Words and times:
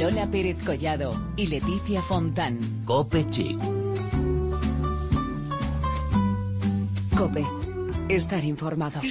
Lola 0.00 0.30
Pérez 0.30 0.56
Collado 0.64 1.12
y 1.36 1.46
Leticia 1.46 2.00
Fontán. 2.00 2.58
Cope 2.86 3.28
Chic. 3.28 3.58
Cope. 7.14 7.44
Estar 8.08 8.42
informado. 8.42 9.02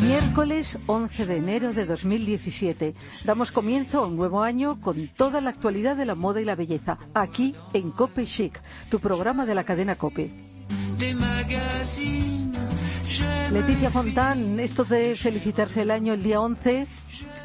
Miércoles 0.00 0.78
11 0.86 1.26
de 1.26 1.36
enero 1.36 1.74
de 1.74 1.84
2017. 1.84 2.94
Damos 3.24 3.52
comienzo 3.52 4.02
a 4.02 4.06
un 4.06 4.16
nuevo 4.16 4.42
año 4.42 4.80
con 4.80 5.08
toda 5.08 5.42
la 5.42 5.50
actualidad 5.50 5.94
de 5.94 6.06
la 6.06 6.14
moda 6.14 6.40
y 6.40 6.46
la 6.46 6.54
belleza. 6.54 6.96
Aquí 7.12 7.54
en 7.74 7.90
Cope 7.90 8.24
Chic, 8.24 8.58
tu 8.88 9.00
programa 9.00 9.44
de 9.44 9.54
la 9.54 9.64
cadena 9.64 9.96
Cope. 9.96 10.30
Leticia 13.52 13.90
Fontán, 13.90 14.58
esto 14.60 14.84
de 14.84 15.14
felicitarse 15.14 15.82
el 15.82 15.90
año 15.90 16.14
el 16.14 16.22
día 16.22 16.40
11 16.40 16.86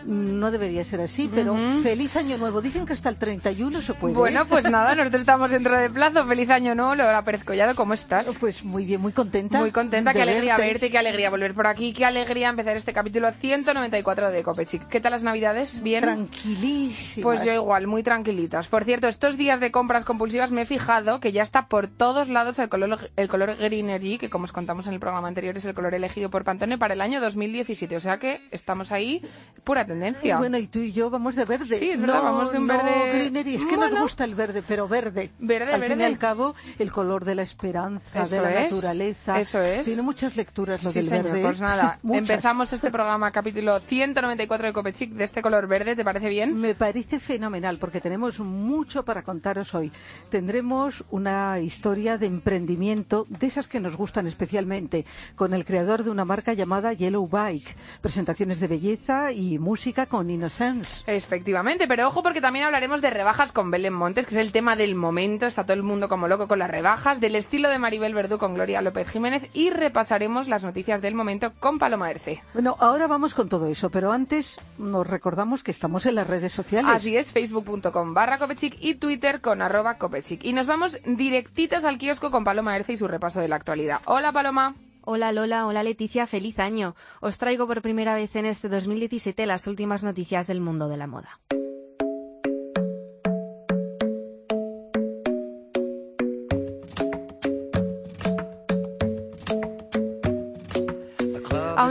no 0.06 0.52
debería 0.52 0.84
ser 0.86 1.02
así, 1.02 1.30
pero 1.34 1.56
feliz 1.82 2.16
año 2.16 2.38
nuevo. 2.38 2.62
Dicen 2.62 2.86
que 2.86 2.94
hasta 2.94 3.10
el 3.10 3.18
31 3.18 3.82
se 3.82 3.94
puede. 3.94 4.14
Bueno, 4.14 4.46
pues 4.46 4.70
nada, 4.70 4.96
nosotros 4.96 5.22
estamos 5.22 5.52
dentro 5.52 5.78
de 5.78 5.90
plazo. 5.90 6.26
Feliz 6.26 6.50
año 6.50 6.76
nuevo, 6.76 6.96
Lola 6.96 7.24
Pérez 7.24 7.44
Collado, 7.44 7.76
¿cómo 7.76 7.94
estás? 7.94 8.38
Pues 8.40 8.64
muy 8.64 8.86
bien, 8.86 9.02
muy 9.02 9.14
contenta. 9.14 9.60
Muy 9.60 9.72
contenta, 9.72 10.14
qué 10.14 10.22
alegría 10.22 10.58
verte. 10.58 10.90
qué 10.90 10.98
alegría 10.98 11.30
volver 11.30 11.54
por 11.54 11.68
aquí, 11.68 11.94
qué 11.94 12.06
alegría 12.06 12.50
empezar 12.50 12.76
este 12.76 12.94
capítulo 12.94 13.32
194 13.32 14.32
de 14.32 14.44
Copechic. 14.44 14.88
¿Qué 14.88 15.02
tal 15.02 15.12
las 15.12 15.24
navidades? 15.24 15.82
¿Bien? 15.82 16.02
Tranquilísimas. 16.02 17.24
Pues 17.24 17.46
yo 17.46 17.54
igual, 17.54 17.88
muy 17.88 18.04
tranquilitas. 18.04 18.68
Por 18.68 18.84
cierto, 18.84 19.08
estos 19.08 19.38
días 19.38 19.60
de 19.60 19.72
compras 19.72 20.06
compulsivas 20.06 20.52
me 20.52 20.64
he 20.64 20.66
fijado 20.66 21.20
que 21.20 21.32
ya 21.32 21.44
está 21.44 21.68
por 21.68 21.88
todos 21.88 22.30
lados 22.30 22.60
el 22.60 22.70
color, 22.70 23.12
el 23.16 23.28
color 23.28 23.56
Greenery, 23.56 24.18
que 24.18 24.30
como 24.30 24.46
os 24.46 24.52
contamos 24.52 24.88
en 24.88 24.94
el 24.94 25.00
programa 25.00 25.28
anterior 25.28 25.56
es 25.56 25.66
el 25.66 25.74
color 25.74 25.94
elegido 25.94 26.30
por 26.30 26.44
Pantone 26.44 26.78
para 26.78 26.94
el 26.94 27.02
año 27.02 27.22
2017. 27.22 27.96
O 27.96 28.00
sea 28.00 28.18
que 28.20 28.42
estamos 28.52 28.92
ahí, 28.92 29.22
pura 29.64 29.86
tendencia. 29.94 30.38
Bueno, 30.38 30.58
y 30.58 30.68
tú 30.68 30.80
y 30.80 30.92
yo 30.92 31.10
vamos 31.10 31.36
de 31.36 31.46
verde. 31.46 31.78
Sí, 31.78 31.90
es 31.92 32.00
verdad, 32.02 32.16
no, 32.18 32.24
vamos 32.24 32.52
de 32.52 32.58
un 32.60 32.68
no 32.68 32.78
verde... 32.78 33.10
greenery. 33.14 33.56
Es 33.56 33.66
que 33.66 33.78
nos 33.78 33.94
gusta 33.98 34.24
el 34.24 34.36
verde, 34.36 34.64
pero 34.68 34.88
verde. 34.88 35.32
Verde, 35.40 35.74
al 35.74 35.82
verde. 35.82 35.94
fin 35.96 36.02
y 36.02 36.06
al 36.06 36.18
cabo, 36.18 36.56
el 36.80 36.92
color 36.92 37.26
de 37.26 37.36
la 37.36 37.42
esperanza, 37.44 38.24
Eso 38.24 38.36
de 38.36 38.42
la 38.42 38.66
es, 38.66 38.72
naturaleza. 38.72 39.40
eso 39.40 39.62
es. 39.62 39.86
Tiene 39.86 40.02
muchas 40.02 40.36
lecturas 40.36 40.84
lo 40.84 40.92
Sí, 40.92 41.00
del 41.00 41.10
señor. 41.10 41.24
verde. 41.26 41.42
Pues 41.42 41.62
nada, 41.62 42.00
empezamos 42.12 42.72
este 42.74 42.92
programa, 42.92 43.32
capítulo 43.32 43.80
194 43.80 44.68
de 44.68 44.74
Copechic, 44.74 45.12
de 45.14 45.24
este 45.24 45.42
color 45.42 45.68
verde, 45.68 45.96
¿te 45.96 46.04
parece 46.04 46.30
bien? 46.30 46.58
Me 46.58 46.76
parece 46.76 47.20
fenomenal 47.20 47.78
porque 47.78 48.02
tenemos 48.02 48.40
mucho 48.40 49.04
para 49.06 49.24
contaros 49.24 49.74
hoy. 49.76 49.92
Tendremos 50.30 51.04
una 51.12 51.60
historia 51.60 52.18
de 52.18 52.26
emprendimiento 52.26 53.26
de 53.30 53.48
esas 53.48 53.68
que 53.68 53.80
nos 53.80 53.96
gustan 53.96 54.26
especialmente 54.28 55.06
con 55.36 55.54
el 55.54 55.66
creador 55.66 56.04
de 56.04 56.10
una 56.10 56.26
marca 56.26 56.54
llamada 56.54 56.94
Yellow 56.94 57.28
Bike. 57.28 57.76
Presentaciones 58.02 58.60
de 58.60 58.68
belleza 58.68 59.32
y 59.32 59.60
música 59.60 59.83
con 60.10 60.30
Innocence. 60.30 61.04
Efectivamente, 61.14 61.88
pero 61.90 62.08
ojo 62.08 62.24
porque 62.24 62.40
también 62.40 62.66
hablaremos 62.66 63.02
de 63.02 63.10
rebajas 63.10 63.52
con 63.52 63.70
Belén 63.70 63.94
Montes, 63.94 64.26
que 64.26 64.36
es 64.36 64.40
el 64.40 64.54
tema 64.54 64.78
del 64.78 64.96
momento, 64.96 65.46
está 65.46 65.64
todo 65.64 65.74
el 65.74 65.84
mundo 65.84 66.08
como 66.08 66.30
loco 66.30 66.48
con 66.48 66.60
las 66.60 66.72
rebajas, 66.72 67.20
del 67.20 67.36
estilo 67.36 67.70
de 67.70 67.80
Maribel 67.80 68.14
Verdú 68.14 68.38
con 68.38 68.54
Gloria 68.54 68.82
López 68.82 69.10
Jiménez 69.10 69.50
y 69.54 69.72
repasaremos 69.72 70.48
las 70.48 70.64
noticias 70.64 71.02
del 71.02 71.16
momento 71.16 71.52
con 71.60 71.80
Paloma 71.80 72.10
Erce. 72.10 72.42
Bueno, 72.54 72.78
ahora 72.80 73.08
vamos 73.08 73.34
con 73.34 73.50
todo 73.50 73.68
eso, 73.68 73.90
pero 73.90 74.14
antes 74.14 74.62
nos 74.78 75.06
recordamos 75.06 75.64
que 75.64 75.72
estamos 75.72 76.06
en 76.06 76.16
las 76.16 76.28
redes 76.28 76.54
sociales. 76.54 76.92
Así 76.94 77.18
es, 77.18 77.34
facebook.com 77.34 78.14
barra 78.14 78.38
Copechic 78.38 78.78
y 78.80 78.96
Twitter 78.96 79.42
con 79.42 79.62
arroba 79.62 79.98
Copechic. 79.98 80.46
Y 80.46 80.54
nos 80.54 80.66
vamos 80.66 80.98
directitos 81.04 81.84
al 81.84 81.98
kiosco 81.98 82.32
con 82.32 82.46
Paloma 82.46 82.78
Erce 82.78 82.94
y 82.94 82.98
su 82.98 83.10
repaso 83.10 83.42
de 83.42 83.50
la 83.50 83.58
actualidad. 83.58 84.00
Hola 84.06 84.32
Paloma. 84.32 84.76
Hola 85.06 85.34
Lola, 85.34 85.68
hola 85.68 85.84
Leticia, 85.84 86.28
feliz 86.28 86.60
año. 86.60 86.96
Os 87.20 87.38
traigo 87.38 87.68
por 87.68 87.82
primera 87.82 88.16
vez 88.16 88.34
en 88.38 88.46
este 88.46 88.70
2017 88.70 89.46
las 89.46 89.68
últimas 89.68 90.02
noticias 90.02 90.48
del 90.48 90.62
mundo 90.62 90.88
de 90.88 90.96
la 90.96 91.08
moda. 91.08 91.42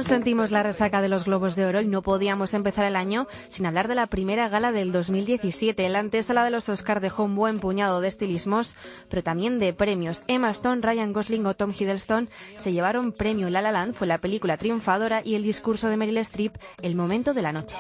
Sentimos 0.07 0.51
la 0.51 0.63
resaca 0.63 1.01
de 1.01 1.09
los 1.09 1.25
Globos 1.25 1.57
de 1.57 1.65
Oro 1.65 1.81
y 1.81 1.87
no 1.87 2.03
podíamos 2.03 2.55
empezar 2.55 2.85
el 2.85 2.97
año 2.97 3.29
sin 3.49 3.67
hablar 3.67 3.89
de 3.89 3.95
la 3.95 4.07
primera 4.07 4.49
gala 4.49 4.73
del 4.73 4.93
2017. 4.93 5.89
La 5.89 6.01
antesala 6.01 6.45
de 6.45 6.51
los 6.51 6.69
Oscar 6.69 7.01
dejó 7.01 7.25
un 7.25 7.37
buen 7.37 7.61
puñado 7.61 8.01
de 8.01 8.09
estilismos, 8.09 8.77
pero 9.09 9.23
también 9.23 9.59
de 9.59 9.73
premios. 9.73 10.25
Emma 10.27 10.51
Stone, 10.51 10.83
Ryan 10.83 11.13
Gosling 11.13 11.47
o 11.47 11.55
Tom 11.55 11.73
Hiddleston 11.79 12.29
se 12.57 12.73
llevaron 12.73 13.13
premio. 13.13 13.49
La 13.49 13.63
La 13.63 13.73
Land 13.73 13.95
fue 13.95 14.07
la 14.07 14.19
película 14.19 14.57
triunfadora 14.57 15.23
y 15.25 15.35
el 15.37 15.43
discurso 15.43 15.89
de 15.89 15.97
Meryl 15.97 16.19
Streep 16.19 16.57
el 16.83 16.97
momento 16.97 17.33
de 17.33 17.43
la 17.43 17.53
noche. 17.53 17.77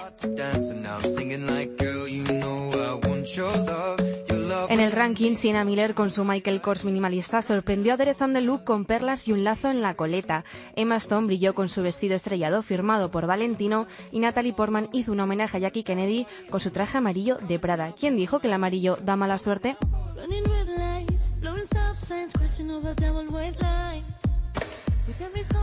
En 4.68 4.80
el 4.80 4.92
ranking, 4.92 5.34
Sienna 5.34 5.64
Miller 5.64 5.94
con 5.94 6.10
su 6.10 6.24
Michael 6.24 6.60
Kors 6.60 6.84
minimalista 6.84 7.42
sorprendió 7.42 7.94
aderezando 7.94 8.38
el 8.38 8.46
look 8.46 8.64
con 8.64 8.84
perlas 8.84 9.28
y 9.28 9.32
un 9.32 9.44
lazo 9.44 9.70
en 9.70 9.82
la 9.82 9.94
coleta. 9.94 10.44
Emma 10.76 10.96
Stone 10.96 11.26
brilló 11.26 11.54
con 11.54 11.68
su 11.68 11.82
vestido 11.82 12.14
estrellado 12.14 12.62
firmado 12.62 13.10
por 13.10 13.26
Valentino 13.26 13.86
y 14.10 14.20
Natalie 14.20 14.52
Portman 14.52 14.88
hizo 14.92 15.12
un 15.12 15.20
homenaje 15.20 15.56
a 15.56 15.60
Jackie 15.60 15.84
Kennedy 15.84 16.26
con 16.50 16.60
su 16.60 16.70
traje 16.70 16.98
amarillo 16.98 17.36
de 17.36 17.58
Prada. 17.58 17.94
¿Quién 17.98 18.16
dijo 18.16 18.40
que 18.40 18.48
el 18.48 18.52
amarillo 18.52 18.98
da 19.02 19.16
mala 19.16 19.38
suerte? 19.38 19.76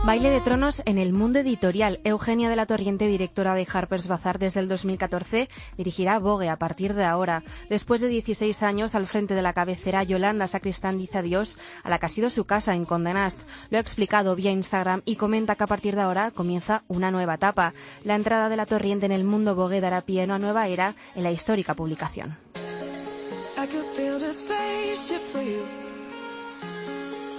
Baile 0.04 0.30
de 0.30 0.40
Tronos 0.40 0.82
en 0.86 0.98
el 0.98 1.12
mundo 1.12 1.38
editorial. 1.38 2.00
Eugenia 2.04 2.48
de 2.48 2.56
la 2.56 2.66
Torriente, 2.66 3.06
directora 3.06 3.54
de 3.54 3.66
Harper's 3.70 4.08
Bazaar 4.08 4.38
desde 4.38 4.60
el 4.60 4.68
2014, 4.68 5.48
dirigirá 5.76 6.18
Vogue 6.18 6.48
a 6.48 6.58
partir 6.58 6.94
de 6.94 7.04
ahora. 7.04 7.42
Después 7.68 8.00
de 8.00 8.08
16 8.08 8.62
años 8.62 8.94
al 8.94 9.06
frente 9.06 9.34
de 9.34 9.42
la 9.42 9.52
cabecera, 9.52 10.02
Yolanda 10.02 10.48
Sacristán 10.48 10.98
dice 10.98 11.18
adiós 11.18 11.58
a 11.82 11.90
la 11.90 11.98
que 11.98 12.06
ha 12.06 12.10
sido 12.10 12.30
su 12.30 12.44
casa 12.44 12.74
en 12.74 12.84
Condé 12.84 13.14
Nast. 13.14 13.40
Lo 13.70 13.78
ha 13.78 13.80
explicado 13.80 14.36
vía 14.36 14.50
Instagram 14.50 15.02
y 15.04 15.16
comenta 15.16 15.54
que 15.54 15.64
a 15.64 15.68
partir 15.68 15.96
de 15.96 16.02
ahora 16.02 16.30
comienza 16.30 16.82
una 16.88 17.10
nueva 17.10 17.34
etapa. 17.34 17.74
La 18.04 18.16
entrada 18.16 18.48
de 18.48 18.56
la 18.56 18.66
Torriente 18.66 19.06
en 19.06 19.12
el 19.12 19.24
mundo 19.24 19.54
Vogue 19.54 19.80
dará 19.80 20.02
pie 20.02 20.22
a 20.22 20.24
una 20.24 20.38
nueva 20.38 20.68
era 20.68 20.96
en 21.14 21.22
la 21.22 21.30
histórica 21.32 21.74
publicación. 21.74 22.36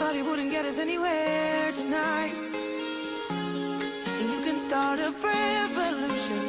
But 0.02 0.16
it 0.16 0.26
wouldn't 0.26 0.52
get 0.52 0.66
us 0.66 0.80
anywhere 0.80 1.72
tonight. 1.74 2.34
And 4.20 4.30
you 4.34 4.42
can 4.44 4.58
start 4.58 5.00
a 5.00 5.12
revolution, 5.12 6.42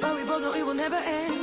but 0.00 0.14
we 0.14 0.24
both 0.24 0.42
know 0.42 0.54
it 0.54 0.64
will 0.64 0.76
never 0.76 0.96
end. 0.96 1.34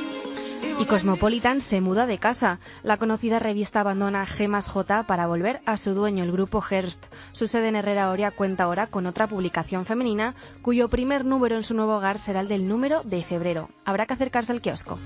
Y 0.80 0.86
Cosmopolitan 0.86 1.60
se 1.60 1.82
muda 1.82 2.06
de 2.06 2.20
casa. 2.20 2.60
La 2.84 2.98
conocida 2.98 3.40
revista 3.40 3.80
abandona 3.80 4.28
Gemas 4.28 4.68
J 4.68 5.04
para 5.04 5.26
volver 5.26 5.60
a 5.66 5.76
su 5.76 5.96
dueño, 5.96 6.24
el 6.24 6.32
grupo 6.32 6.62
Hearst. 6.62 7.08
Su 7.32 7.48
sede 7.48 7.70
en 7.70 7.76
Herrera 7.76 8.12
Oria 8.12 8.30
cuenta 8.30 8.66
ahora 8.66 8.86
con 8.86 9.08
otra 9.08 9.26
publicación 9.26 9.86
femenina, 9.86 10.36
cuyo 10.62 10.88
primer 10.88 11.26
número 11.26 11.56
en 11.56 11.64
su 11.64 11.74
nuevo 11.74 11.98
hogar 11.98 12.20
será 12.20 12.42
el 12.42 12.48
del 12.48 12.68
número 12.68 13.02
de 13.04 13.24
febrero. 13.24 13.70
Habrá 13.86 14.06
que 14.06 14.14
acercarse 14.14 14.52
al 14.52 14.62
kiosco. 14.62 15.00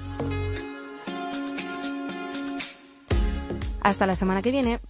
Hasta 3.81 4.06
la 4.06 4.16
semana 4.16 4.41
que 4.41 4.52
viene. 4.52 4.81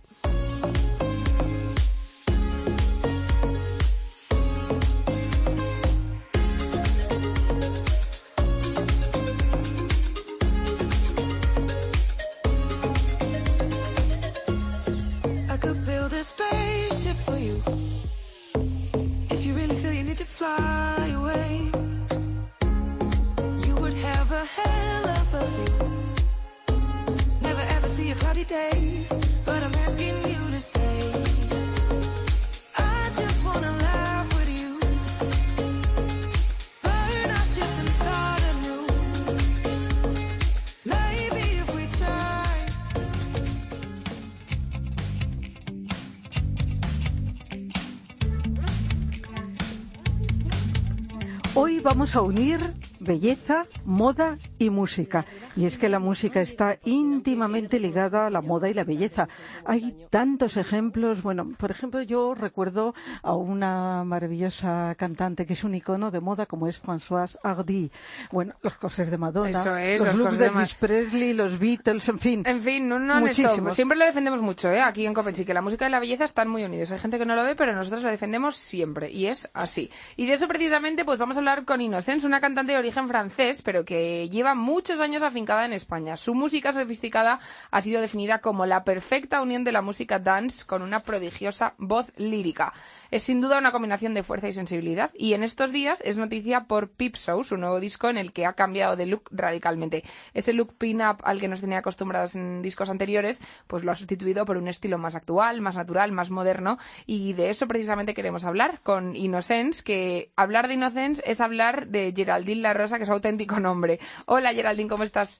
Vamos 52.02 52.16
a 52.16 52.22
unir 52.24 52.60
belleza, 53.00 53.68
moda 53.86 54.40
y 54.58 54.72
música. 54.72 55.24
Y 55.56 55.66
es 55.66 55.78
que 55.78 55.90
la 55.90 56.00
música 56.00 56.42
está 56.42 56.78
íntimamente 56.86 57.80
ligada 57.80 58.28
a 58.28 58.30
la 58.30 58.42
moda 58.42 58.70
y 58.70 58.74
la 58.74 58.84
belleza. 58.84 59.28
Hay 59.66 60.08
tantos 60.10 60.58
ejemplos. 60.58 61.22
Bueno, 61.22 61.52
por 61.58 61.72
ejemplo, 61.72 62.02
yo 62.02 62.34
recuerdo 62.36 62.94
a 63.22 63.36
una 63.36 64.04
maravillosa 64.04 64.96
cantante 64.96 65.46
que 65.46 65.54
es 65.54 65.64
un 65.64 65.76
icono 65.76 66.12
de 66.12 66.20
moda 66.20 66.46
como 66.46 66.68
es 66.68 66.82
Françoise 66.82 67.38
Hardy. 67.44 67.92
Bueno, 68.32 68.56
los 68.62 68.76
corsés 68.76 69.12
de 69.12 69.18
Madonna, 69.18 69.84
es, 69.84 70.00
los, 70.00 70.10
los 70.10 70.18
looks 70.18 70.40
de 70.40 70.46
Elvis 70.48 70.76
Presley, 70.76 71.34
los 71.34 71.60
Beatles, 71.60 72.08
en 72.10 72.20
fin. 72.20 72.44
En 72.46 72.62
fin, 72.62 72.88
no, 72.88 73.00
no 73.00 73.20
Muchísimos. 73.20 73.76
Siempre 73.76 73.98
lo 73.98 74.06
defendemos 74.06 74.42
mucho, 74.42 74.72
¿eh? 74.72 74.82
Aquí 74.82 75.06
en 75.06 75.14
Copenhague, 75.14 75.46
que 75.46 75.54
la 75.54 75.62
música 75.62 75.88
y 75.88 75.92
la 75.92 76.00
belleza 76.00 76.26
están 76.26 76.48
muy 76.48 76.64
unidos. 76.64 76.92
Hay 76.92 77.00
gente 77.00 77.18
que 77.18 77.26
no 77.26 77.36
lo 77.36 77.44
ve, 77.44 77.56
pero 77.56 77.74
nosotros 77.74 78.04
lo 78.04 78.10
defendemos 78.10 78.56
siempre. 78.56 79.12
Y 79.12 79.28
es 79.28 79.50
así. 79.54 79.90
Y 80.16 80.26
de 80.26 80.34
eso 80.34 80.48
precisamente, 80.48 81.06
pues 81.06 81.20
vamos 81.20 81.38
a 81.38 81.40
hablar 81.40 81.66
con 81.66 81.82
Innocence, 81.82 82.26
una 82.26 82.40
cantante 82.40 82.74
de 82.74 82.80
origen 82.80 83.08
francés, 83.08 83.62
pero 83.62 83.86
que 83.86 84.30
lleva 84.30 84.56
muchos 84.56 85.00
años 85.00 85.24
afincada 85.42 85.66
en 85.66 85.74
España. 85.74 86.18
Su 86.18 86.36
música 86.36 86.72
sofisticada 86.72 87.40
ha 87.72 87.82
sido 87.82 88.00
definida 88.00 88.42
como 88.42 88.68
la 88.68 88.84
perfecta 88.84 89.42
unión 89.42 89.64
de 89.64 89.72
la 89.72 89.82
música 89.82 90.20
dance 90.20 90.66
con 90.68 90.84
una 90.84 91.00
prodigiosa 91.00 91.74
voz 91.80 92.12
lírica. 92.16 92.74
Es 93.10 93.24
sin 93.24 93.42
duda 93.42 93.58
una 93.58 93.72
combinación 93.74 94.14
de 94.14 94.24
fuerza 94.24 94.48
y 94.48 94.54
sensibilidad 94.54 95.12
y 95.16 95.34
en 95.34 95.44
estos 95.44 95.72
días 95.72 96.02
es 96.06 96.18
noticia 96.18 96.66
por 96.66 96.92
Peep 96.92 97.18
Show, 97.18 97.44
su 97.44 97.58
nuevo 97.58 97.80
disco 97.80 98.08
en 98.08 98.18
el 98.18 98.32
que 98.32 98.46
ha 98.46 98.54
cambiado 98.54 98.96
de 98.96 99.08
look 99.08 99.24
radicalmente. 99.32 100.04
Ese 100.34 100.54
look 100.54 100.76
pin-up 100.78 101.18
al 101.24 101.42
que 101.42 101.48
nos 101.48 101.60
tenía 101.60 101.80
acostumbrados 101.80 102.36
en 102.36 102.62
discos 102.62 102.90
anteriores, 102.90 103.42
pues 103.68 103.84
lo 103.84 103.92
ha 103.92 103.96
sustituido 103.96 104.46
por 104.46 104.58
un 104.58 104.68
estilo 104.68 104.98
más 104.98 105.16
actual, 105.16 105.60
más 105.60 105.76
natural, 105.76 106.12
más 106.12 106.30
moderno 106.30 106.78
y 107.06 107.34
de 107.34 107.50
eso 107.50 107.68
precisamente 107.68 108.14
queremos 108.14 108.46
hablar 108.46 108.80
con 108.84 109.16
Innocence, 109.16 109.84
que 109.84 110.32
hablar 110.38 110.68
de 110.68 110.76
Innocence 110.76 111.22
es 111.26 111.42
hablar 111.42 111.88
de 111.88 112.14
Geraldine 112.16 112.62
La 112.62 112.74
Rosa, 112.74 112.98
que 112.98 113.04
es 113.04 113.10
auténtico 113.10 113.60
nombre. 113.60 114.00
Hola 114.26 114.54
Geraldine, 114.54 114.88
¿cómo 114.88 115.04
estás? 115.04 115.31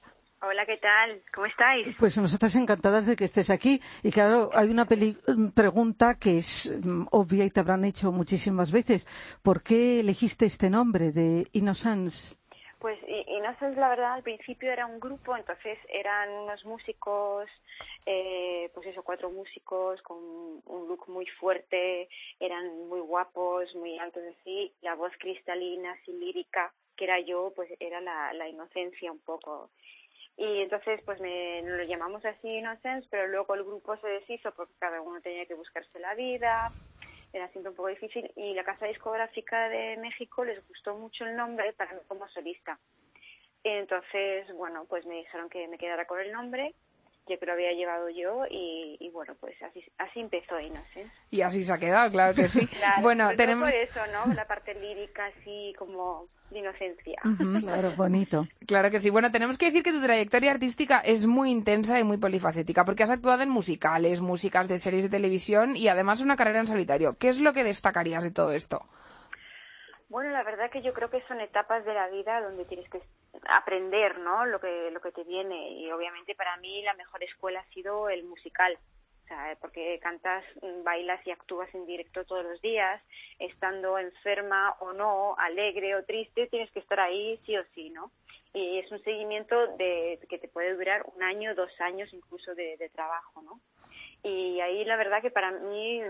Hola, 0.44 0.66
¿qué 0.66 0.76
tal? 0.78 1.22
¿Cómo 1.32 1.46
estáis? 1.46 1.86
Pues 1.98 2.18
nosotras 2.18 2.56
encantadas 2.56 3.06
de 3.06 3.14
que 3.14 3.24
estés 3.26 3.48
aquí. 3.48 3.80
Y 4.02 4.10
claro, 4.10 4.50
hay 4.54 4.70
una 4.70 4.86
peli- 4.86 5.16
pregunta 5.54 6.18
que 6.18 6.38
es 6.38 6.68
mm, 6.84 7.06
obvia 7.12 7.44
y 7.44 7.50
te 7.50 7.60
habrán 7.60 7.84
hecho 7.84 8.10
muchísimas 8.10 8.72
veces. 8.72 9.06
¿Por 9.42 9.62
qué 9.62 10.00
elegiste 10.00 10.46
este 10.46 10.68
nombre 10.68 11.12
de 11.12 11.46
Innocence? 11.52 12.36
Pues 12.80 12.98
Innocence, 13.28 13.78
la 13.78 13.88
verdad, 13.90 14.14
al 14.14 14.24
principio 14.24 14.72
era 14.72 14.86
un 14.86 14.98
grupo, 14.98 15.36
entonces 15.36 15.78
eran 15.88 16.28
unos 16.30 16.64
músicos, 16.64 17.48
eh, 18.06 18.68
pues 18.74 18.88
eso, 18.88 19.04
cuatro 19.04 19.30
músicos 19.30 20.02
con 20.02 20.18
un 20.18 20.88
look 20.88 21.08
muy 21.08 21.26
fuerte, 21.38 22.08
eran 22.40 22.88
muy 22.88 22.98
guapos, 22.98 23.72
muy 23.76 23.96
altos 24.00 24.24
así, 24.40 24.72
la 24.82 24.96
voz 24.96 25.12
cristalina, 25.20 25.92
así 25.92 26.12
lírica, 26.12 26.72
que 26.96 27.04
era 27.04 27.20
yo, 27.20 27.52
pues 27.54 27.70
era 27.78 28.00
la, 28.00 28.32
la 28.34 28.48
inocencia 28.48 29.12
un 29.12 29.20
poco. 29.20 29.70
Y 30.36 30.62
entonces, 30.62 31.00
pues 31.04 31.20
me, 31.20 31.62
lo 31.62 31.84
llamamos 31.84 32.24
así 32.24 32.48
Innocence, 32.48 33.06
pero 33.10 33.28
luego 33.28 33.54
el 33.54 33.64
grupo 33.64 33.96
se 33.98 34.08
deshizo 34.08 34.52
porque 34.52 34.74
cada 34.78 35.00
uno 35.00 35.20
tenía 35.20 35.46
que 35.46 35.54
buscarse 35.54 35.98
la 35.98 36.14
vida, 36.14 36.72
era 37.32 37.48
siempre 37.48 37.70
un 37.70 37.76
poco 37.76 37.88
difícil 37.88 38.30
y 38.36 38.54
la 38.54 38.64
casa 38.64 38.86
discográfica 38.86 39.68
de 39.68 39.96
México 39.96 40.44
les 40.44 40.66
gustó 40.68 40.96
mucho 40.96 41.24
el 41.24 41.36
nombre 41.36 41.72
para 41.74 41.92
mí 41.92 42.00
como 42.08 42.28
solista. 42.28 42.78
Entonces, 43.64 44.52
bueno, 44.54 44.86
pues 44.88 45.06
me 45.06 45.16
dijeron 45.16 45.48
que 45.48 45.68
me 45.68 45.78
quedara 45.78 46.06
con 46.06 46.20
el 46.20 46.32
nombre, 46.32 46.74
ya 47.28 47.36
que 47.36 47.46
lo 47.46 47.52
había 47.52 47.72
llevado 47.72 48.08
yo 48.10 48.44
y, 48.50 48.96
y 49.00 49.10
bueno, 49.10 49.34
pues 49.40 49.54
así, 49.62 49.84
así 49.98 50.20
empezó 50.20 50.58
Innocence. 50.58 51.10
Y 51.30 51.42
así 51.42 51.62
se 51.62 51.72
ha 51.72 51.78
quedado, 51.78 52.10
claro 52.10 52.34
que 52.34 52.48
sí. 52.48 52.66
Claro, 52.82 53.02
bueno, 53.02 53.30
tenemos... 53.36 53.70
por 53.70 53.78
eso, 53.78 54.00
¿no? 54.12 54.34
La 54.34 54.46
parte 54.46 54.74
lírica 54.74 55.26
así 55.26 55.74
como 55.78 56.28
de 56.50 56.58
inocencia. 56.58 57.20
Claro, 57.62 57.92
bonito. 57.96 58.46
Claro 58.66 58.90
que 58.90 58.98
sí. 58.98 59.10
Bueno, 59.10 59.30
tenemos 59.30 59.56
que 59.56 59.66
decir 59.66 59.82
que 59.82 59.92
tu 59.92 60.02
trayectoria 60.02 60.50
artística 60.50 60.98
es 60.98 61.26
muy 61.26 61.50
intensa 61.50 61.98
y 61.98 62.04
muy 62.04 62.16
polifacética, 62.16 62.84
porque 62.84 63.04
has 63.04 63.10
actuado 63.10 63.42
en 63.42 63.50
musicales, 63.50 64.20
músicas 64.20 64.68
de 64.68 64.78
series 64.78 65.04
de 65.04 65.10
televisión 65.10 65.76
y 65.76 65.88
además 65.88 66.20
una 66.20 66.36
carrera 66.36 66.60
en 66.60 66.66
solitario. 66.66 67.16
¿Qué 67.18 67.28
es 67.28 67.38
lo 67.38 67.52
que 67.52 67.64
destacarías 67.64 68.24
de 68.24 68.30
todo 68.30 68.52
esto? 68.52 68.86
Bueno, 70.12 70.28
la 70.28 70.42
verdad 70.42 70.70
que 70.70 70.82
yo 70.82 70.92
creo 70.92 71.08
que 71.08 71.22
son 71.22 71.40
etapas 71.40 71.86
de 71.86 71.94
la 71.94 72.06
vida 72.10 72.42
donde 72.42 72.66
tienes 72.66 72.86
que 72.90 73.00
aprender, 73.48 74.18
¿no? 74.18 74.44
Lo 74.44 74.60
que 74.60 74.90
lo 74.90 75.00
que 75.00 75.10
te 75.10 75.24
viene 75.24 75.70
y 75.70 75.90
obviamente 75.90 76.34
para 76.34 76.54
mí 76.58 76.82
la 76.82 76.92
mejor 76.92 77.24
escuela 77.24 77.60
ha 77.60 77.72
sido 77.72 78.10
el 78.10 78.22
musical. 78.24 78.76
O 79.24 79.26
sea, 79.26 79.56
porque 79.58 79.98
cantas, 80.02 80.44
bailas 80.84 81.26
y 81.26 81.30
actúas 81.30 81.74
en 81.74 81.86
directo 81.86 82.26
todos 82.26 82.44
los 82.44 82.60
días, 82.60 83.00
estando 83.38 83.98
enferma 83.98 84.76
o 84.80 84.92
no, 84.92 85.34
alegre 85.38 85.96
o 85.96 86.04
triste, 86.04 86.46
tienes 86.48 86.70
que 86.72 86.80
estar 86.80 87.00
ahí 87.00 87.40
sí 87.46 87.56
o 87.56 87.64
sí, 87.74 87.88
¿no? 87.88 88.10
Y 88.52 88.80
es 88.80 88.92
un 88.92 89.02
seguimiento 89.04 89.66
de 89.78 90.20
que 90.28 90.38
te 90.38 90.48
puede 90.48 90.74
durar 90.74 91.06
un 91.14 91.22
año, 91.22 91.54
dos 91.54 91.72
años 91.80 92.12
incluso 92.12 92.54
de, 92.54 92.76
de 92.76 92.90
trabajo, 92.90 93.40
¿no? 93.40 93.60
Y 94.22 94.60
ahí 94.60 94.84
la 94.84 94.96
verdad 94.96 95.20
que 95.20 95.30
para 95.30 95.50
mí 95.50 96.00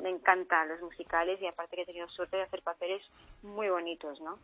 me 0.00 0.10
encantan 0.10 0.68
los 0.68 0.80
musicales 0.80 1.40
y 1.42 1.46
aparte 1.46 1.76
que 1.76 1.82
he 1.82 1.86
tenido 1.86 2.08
suerte 2.08 2.36
de 2.36 2.44
hacer 2.44 2.62
papeles 2.62 3.02
muy 3.42 3.68
bonitos, 3.68 4.20
¿no? 4.20 4.38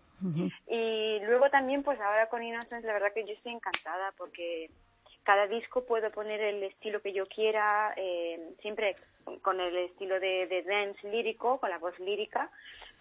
Y 0.67 1.20
luego 1.20 1.49
también 1.50 1.82
pues 1.82 2.00
ahora 2.00 2.29
con 2.29 2.43
Innocence 2.43 2.87
la 2.87 2.93
verdad 2.93 3.12
que 3.12 3.25
yo 3.25 3.32
estoy 3.35 3.52
encantada 3.52 4.12
porque 4.17 4.70
cada 5.23 5.46
disco 5.46 5.85
puedo 5.85 6.11
poner 6.11 6.41
el 6.41 6.62
estilo 6.64 7.00
que 7.00 7.12
yo 7.12 7.26
quiera, 7.26 7.94
eh, 7.96 8.55
siempre 8.61 8.96
con 9.43 9.61
el 9.61 9.76
estilo 9.76 10.20
de, 10.20 10.46
de 10.46 10.62
dance 10.62 11.08
lírico, 11.08 11.58
con 11.58 11.70
la 11.70 11.79
voz 11.79 11.99
lírica, 11.99 12.50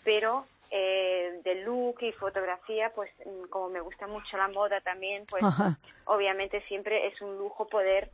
pero 0.04 0.48
eh, 0.72 1.42
de 1.44 1.56
look 1.64 2.02
y 2.02 2.12
fotografía, 2.14 2.92
pues 2.96 3.12
mm, 3.26 3.50
como 3.50 3.70
me 3.70 3.82
gusta 3.82 4.08
mucho 4.08 4.38
la 4.38 4.48
moda 4.48 4.82
también, 4.82 5.26
pues 5.30 5.44
Ajá. 5.44 5.78
obviamente 6.06 6.62
siempre 6.68 7.08
es 7.08 7.22
un 7.22 7.38
lujo 7.38 7.68
poder 7.68 8.10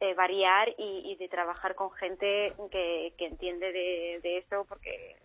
eh, 0.00 0.14
variar 0.14 0.68
y, 0.78 1.02
y 1.12 1.16
de 1.16 1.28
trabajar 1.28 1.74
con 1.74 1.90
gente 1.92 2.54
que, 2.70 3.12
que 3.18 3.26
entiende 3.26 3.70
de, 3.72 4.20
de 4.22 4.38
eso, 4.38 4.64
porque 4.68 5.16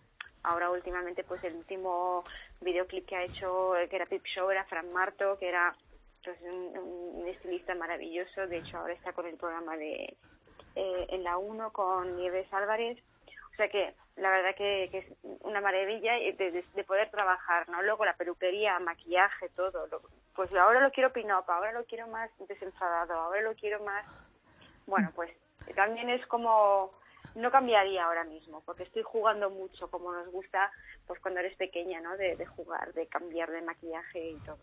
ahora 0.42 0.70
últimamente 0.70 1.24
pues 1.24 1.42
el 1.44 1.54
último 1.56 2.22
videoclip 2.60 3.06
que 3.06 3.16
ha 3.16 3.24
hecho, 3.24 3.76
eh, 3.76 3.88
que 3.88 3.96
era 3.96 4.06
Pip 4.06 4.24
Show, 4.24 4.50
era 4.50 4.64
Fran 4.64 4.92
Marto, 4.92 5.38
que 5.38 5.48
era 5.48 5.74
pues, 6.22 6.38
un, 6.42 7.26
estilista 7.26 7.74
maravilloso, 7.74 8.46
de 8.46 8.58
hecho 8.58 8.78
ahora 8.78 8.92
está 8.94 9.12
con 9.12 9.26
el 9.26 9.36
programa 9.36 9.76
de 9.76 10.16
eh, 10.76 11.06
en 11.08 11.24
la 11.24 11.38
1 11.38 11.72
con 11.72 12.16
Nieves 12.16 12.46
Álvarez, 12.52 12.98
o 13.52 13.56
sea 13.56 13.68
que 13.68 13.94
la 14.16 14.30
verdad 14.30 14.54
que, 14.54 14.84
es 14.92 15.06
una 15.40 15.60
maravilla 15.60 16.12
de, 16.14 16.32
de- 16.34 16.64
de 16.74 16.84
poder 16.84 17.10
trabajar, 17.10 17.68
¿no? 17.68 17.82
Luego 17.82 18.04
la 18.04 18.14
peluquería, 18.16 18.78
maquillaje, 18.78 19.48
todo. 19.50 19.86
lo- 19.88 20.02
pues 20.34 20.54
ahora 20.54 20.80
lo 20.80 20.90
quiero 20.92 21.12
pin-up, 21.12 21.44
ahora 21.48 21.72
lo 21.72 21.84
quiero 21.86 22.06
más 22.08 22.30
desenfadado, 22.46 23.14
ahora 23.14 23.40
lo 23.40 23.54
quiero 23.54 23.80
más... 23.82 24.06
Bueno, 24.86 25.10
pues 25.14 25.30
también 25.74 26.08
es 26.10 26.24
como... 26.26 26.90
No 27.34 27.50
cambiaría 27.50 28.06
ahora 28.06 28.24
mismo, 28.24 28.62
porque 28.64 28.84
estoy 28.84 29.02
jugando 29.02 29.50
mucho, 29.50 29.90
como 29.90 30.10
nos 30.10 30.26
gusta, 30.28 30.70
pues 31.06 31.20
cuando 31.20 31.40
eres 31.40 31.54
pequeña, 31.58 32.00
¿no? 32.00 32.16
De, 32.16 32.46
jugar, 32.46 32.94
de 32.94 33.06
cambiar 33.08 33.50
de 33.50 33.60
maquillaje 33.60 34.30
y 34.30 34.36
todo. 34.36 34.56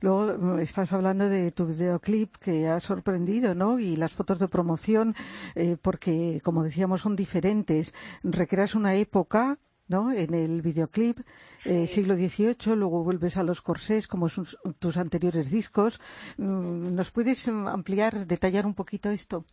Luego 0.00 0.36
mm, 0.36 0.58
estás 0.58 0.92
hablando 0.92 1.28
de 1.28 1.52
tu 1.52 1.66
videoclip 1.66 2.34
que 2.38 2.66
ha 2.66 2.80
sorprendido, 2.80 3.54
¿no? 3.54 3.78
Y 3.78 3.94
las 3.94 4.12
fotos 4.12 4.40
de 4.40 4.48
promoción, 4.48 5.14
eh, 5.54 5.76
porque, 5.80 6.40
como 6.42 6.64
decíamos, 6.64 7.02
son 7.02 7.14
diferentes. 7.14 7.94
Recreas 8.24 8.74
una 8.74 8.96
época, 8.96 9.58
¿no? 9.88 10.12
En 10.12 10.34
el 10.34 10.62
videoclip, 10.62 11.18
eh, 11.64 11.86
siglo 11.86 12.14
XVIII, 12.14 12.76
luego 12.76 13.04
vuelves 13.04 13.36
a 13.36 13.42
los 13.42 13.60
corsés, 13.60 14.08
como 14.08 14.28
son 14.28 14.46
tus 14.78 14.96
anteriores 14.96 15.50
discos. 15.50 16.00
Mm, 16.38 16.94
¿Nos 16.94 17.10
puedes 17.10 17.48
mm, 17.48 17.68
ampliar, 17.68 18.26
detallar 18.26 18.66
un 18.66 18.74
poquito 18.74 19.10
esto? 19.10 19.44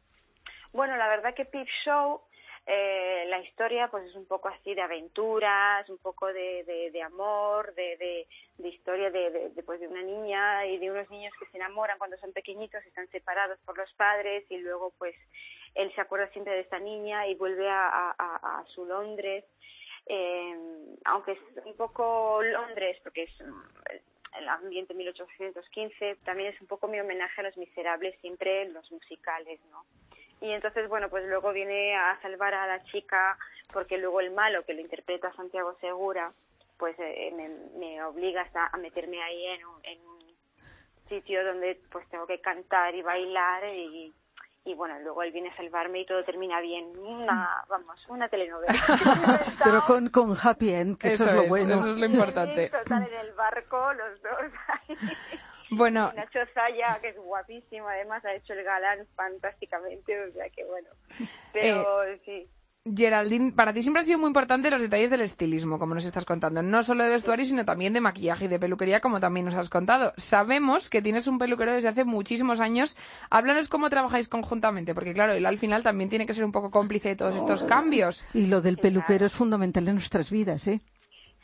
Bueno, 0.71 0.95
la 0.98 1.07
verdad 1.07 1.33
que 1.33 1.45
Peep 1.45 1.67
Show, 1.83 2.21
eh, 2.65 3.25
la 3.27 3.41
historia 3.41 3.88
pues 3.89 4.05
es 4.05 4.15
un 4.15 4.27
poco 4.27 4.48
así 4.50 4.75
de 4.75 4.81
aventuras, 4.81 5.89
un 5.89 5.98
poco 5.98 6.27
de, 6.27 6.63
de, 6.65 6.91
de 6.91 7.01
amor, 7.01 7.74
de, 7.74 7.98
de, 7.98 8.27
de 8.57 8.69
historia 8.69 9.09
de, 9.09 9.51
pues, 9.65 9.79
de 9.79 9.88
una 9.88 10.03
niña 10.03 10.67
y 10.67 10.77
de 10.77 10.91
unos 10.91 11.09
niños 11.09 11.33
que 11.39 11.48
se 11.48 11.57
enamoran 11.57 11.98
cuando 11.98 12.17
son 12.17 12.31
pequeñitos, 12.31 12.86
están 12.86 13.07
separados 13.07 13.57
por 13.65 13.75
los 13.75 13.91
padres 13.93 14.45
y 14.51 14.57
luego 14.57 14.93
pues 15.00 15.15
él 15.74 15.91
se 15.95 16.01
acuerda 16.01 16.27
siempre 16.29 16.53
de 16.53 16.62
esta 16.62 16.79
niña 16.79 17.27
y 17.27 17.36
vuelve 17.36 17.67
a, 17.67 17.88
a, 17.88 18.15
a, 18.17 18.59
a 18.59 18.65
su 18.75 18.86
Londres. 18.86 19.45
Eh, 20.09 20.55
aunque 21.05 21.33
es 21.33 21.39
un 21.65 21.75
poco 21.75 22.41
Londres, 22.41 22.97
porque 23.03 23.23
es 23.23 23.41
mm, 23.41 24.37
el 24.39 24.49
ambiente 24.49 24.93
1815, 24.93 26.17
también 26.25 26.53
es 26.53 26.59
un 26.61 26.67
poco 26.67 26.87
mi 26.87 26.99
homenaje 26.99 27.41
a 27.41 27.43
los 27.43 27.57
miserables 27.57 28.19
siempre 28.19 28.63
en 28.63 28.73
los 28.73 28.91
musicales, 28.91 29.59
¿no? 29.71 29.85
Y 30.41 30.51
entonces, 30.51 30.87
bueno, 30.89 31.09
pues 31.09 31.25
luego 31.25 31.51
viene 31.51 31.95
a 31.95 32.19
salvar 32.21 32.53
a 32.53 32.65
la 32.65 32.83
chica 32.85 33.37
porque 33.71 33.97
luego 33.97 34.19
el 34.19 34.31
malo, 34.31 34.63
que 34.63 34.73
lo 34.73 34.81
interpreta 34.81 35.33
Santiago 35.33 35.77
Segura, 35.79 36.31
pues 36.77 36.95
eh, 36.97 37.31
me, 37.35 37.49
me 37.77 38.03
obliga 38.03 38.49
a 38.53 38.77
meterme 38.77 39.21
ahí 39.21 39.45
en 39.47 39.65
un, 39.65 39.79
en 39.83 40.07
un 40.07 40.19
sitio 41.09 41.43
donde 41.45 41.79
pues 41.91 42.07
tengo 42.09 42.25
que 42.25 42.39
cantar 42.39 42.95
y 42.95 43.01
bailar 43.01 43.65
y, 43.75 44.13
y 44.69 44.75
bueno, 44.75 44.99
luego 44.99 45.23
él 45.23 45.31
viene 45.31 45.49
a 45.49 45.55
salvarme 45.55 46.01
y 46.01 46.05
todo 46.05 46.23
termina 46.23 46.61
bien. 46.61 46.97
Una, 46.97 47.63
vamos, 47.67 47.99
una 48.07 48.29
telenovela. 48.29 48.73
Pero 49.63 49.81
con, 49.85 50.09
con 50.09 50.35
happy 50.41 50.73
end, 50.73 50.97
que 50.97 51.13
eso, 51.13 51.25
es 51.25 51.33
lo 51.33 51.47
bueno. 51.47 51.75
eso 51.75 51.91
es 51.91 51.97
lo 51.97 52.05
importante. 52.05 52.67
Sí, 52.67 52.71
total, 52.71 53.07
en 53.11 53.19
el 53.19 53.33
barco, 53.33 53.93
los 53.93 54.21
dos. 54.21 54.97
Bueno, 55.71 56.11
Nacho 56.15 56.39
Zaya, 56.55 56.97
que 56.99 57.09
es 57.09 57.17
guapísimo, 57.17 57.88
además 57.88 58.25
ha 58.25 58.33
hecho 58.33 58.53
el 58.53 58.63
galán 58.63 59.05
fantásticamente, 59.15 60.19
o 60.19 60.33
sea 60.33 60.49
que 60.49 60.65
bueno. 60.65 60.89
Pero 61.53 62.05
sí. 62.25 62.49
Geraldine, 62.96 63.51
para 63.51 63.74
ti 63.74 63.81
siempre 63.81 64.01
han 64.01 64.05
sido 64.05 64.19
muy 64.19 64.27
importante 64.27 64.69
los 64.69 64.81
detalles 64.81 65.10
del 65.10 65.22
estilismo, 65.22 65.79
como 65.79 65.93
nos 65.96 66.05
estás 66.05 66.25
contando. 66.25 66.62
No 66.62 66.84
solo 66.84 67.03
de 67.03 67.10
vestuario, 67.12 67.46
sino 67.46 67.65
también 67.65 67.93
de 67.93 68.01
maquillaje 68.01 68.46
y 68.46 68.48
de 68.48 68.60
peluquería, 68.60 69.00
como 69.01 69.19
también 69.19 69.46
nos 69.46 69.55
has 69.55 69.69
contado. 69.69 70.13
Sabemos 70.17 70.89
que 70.89 71.01
tienes 71.01 71.27
un 71.27 71.38
peluquero 71.39 71.74
desde 71.74 71.89
hace 71.89 72.03
muchísimos 72.05 72.60
años. 72.60 72.98
Háblanos 73.29 73.69
cómo 73.69 73.89
trabajáis 73.89 74.27
conjuntamente, 74.27 74.93
porque 74.93 75.13
claro, 75.13 75.34
él 75.34 75.46
al 75.46 75.58
final 75.58 75.84
también 75.84 76.10
tiene 76.10 76.25
que 76.25 76.34
ser 76.34 76.46
un 76.46 76.51
poco 76.51 76.72
cómplice 76.72 77.10
de 77.10 77.15
todos 77.15 77.36
estos 77.36 77.63
cambios. 77.63 78.25
Y 78.34 78.48
lo 78.48 78.62
del 78.62 78.75
Sí, 78.75 78.81
peluquero 78.81 79.08
claro. 79.17 79.25
es 79.27 79.34
fundamental 79.34 79.88
en 79.88 79.96
nuestras 79.96 80.31
vidas, 80.31 80.67
¿eh? 80.67 80.79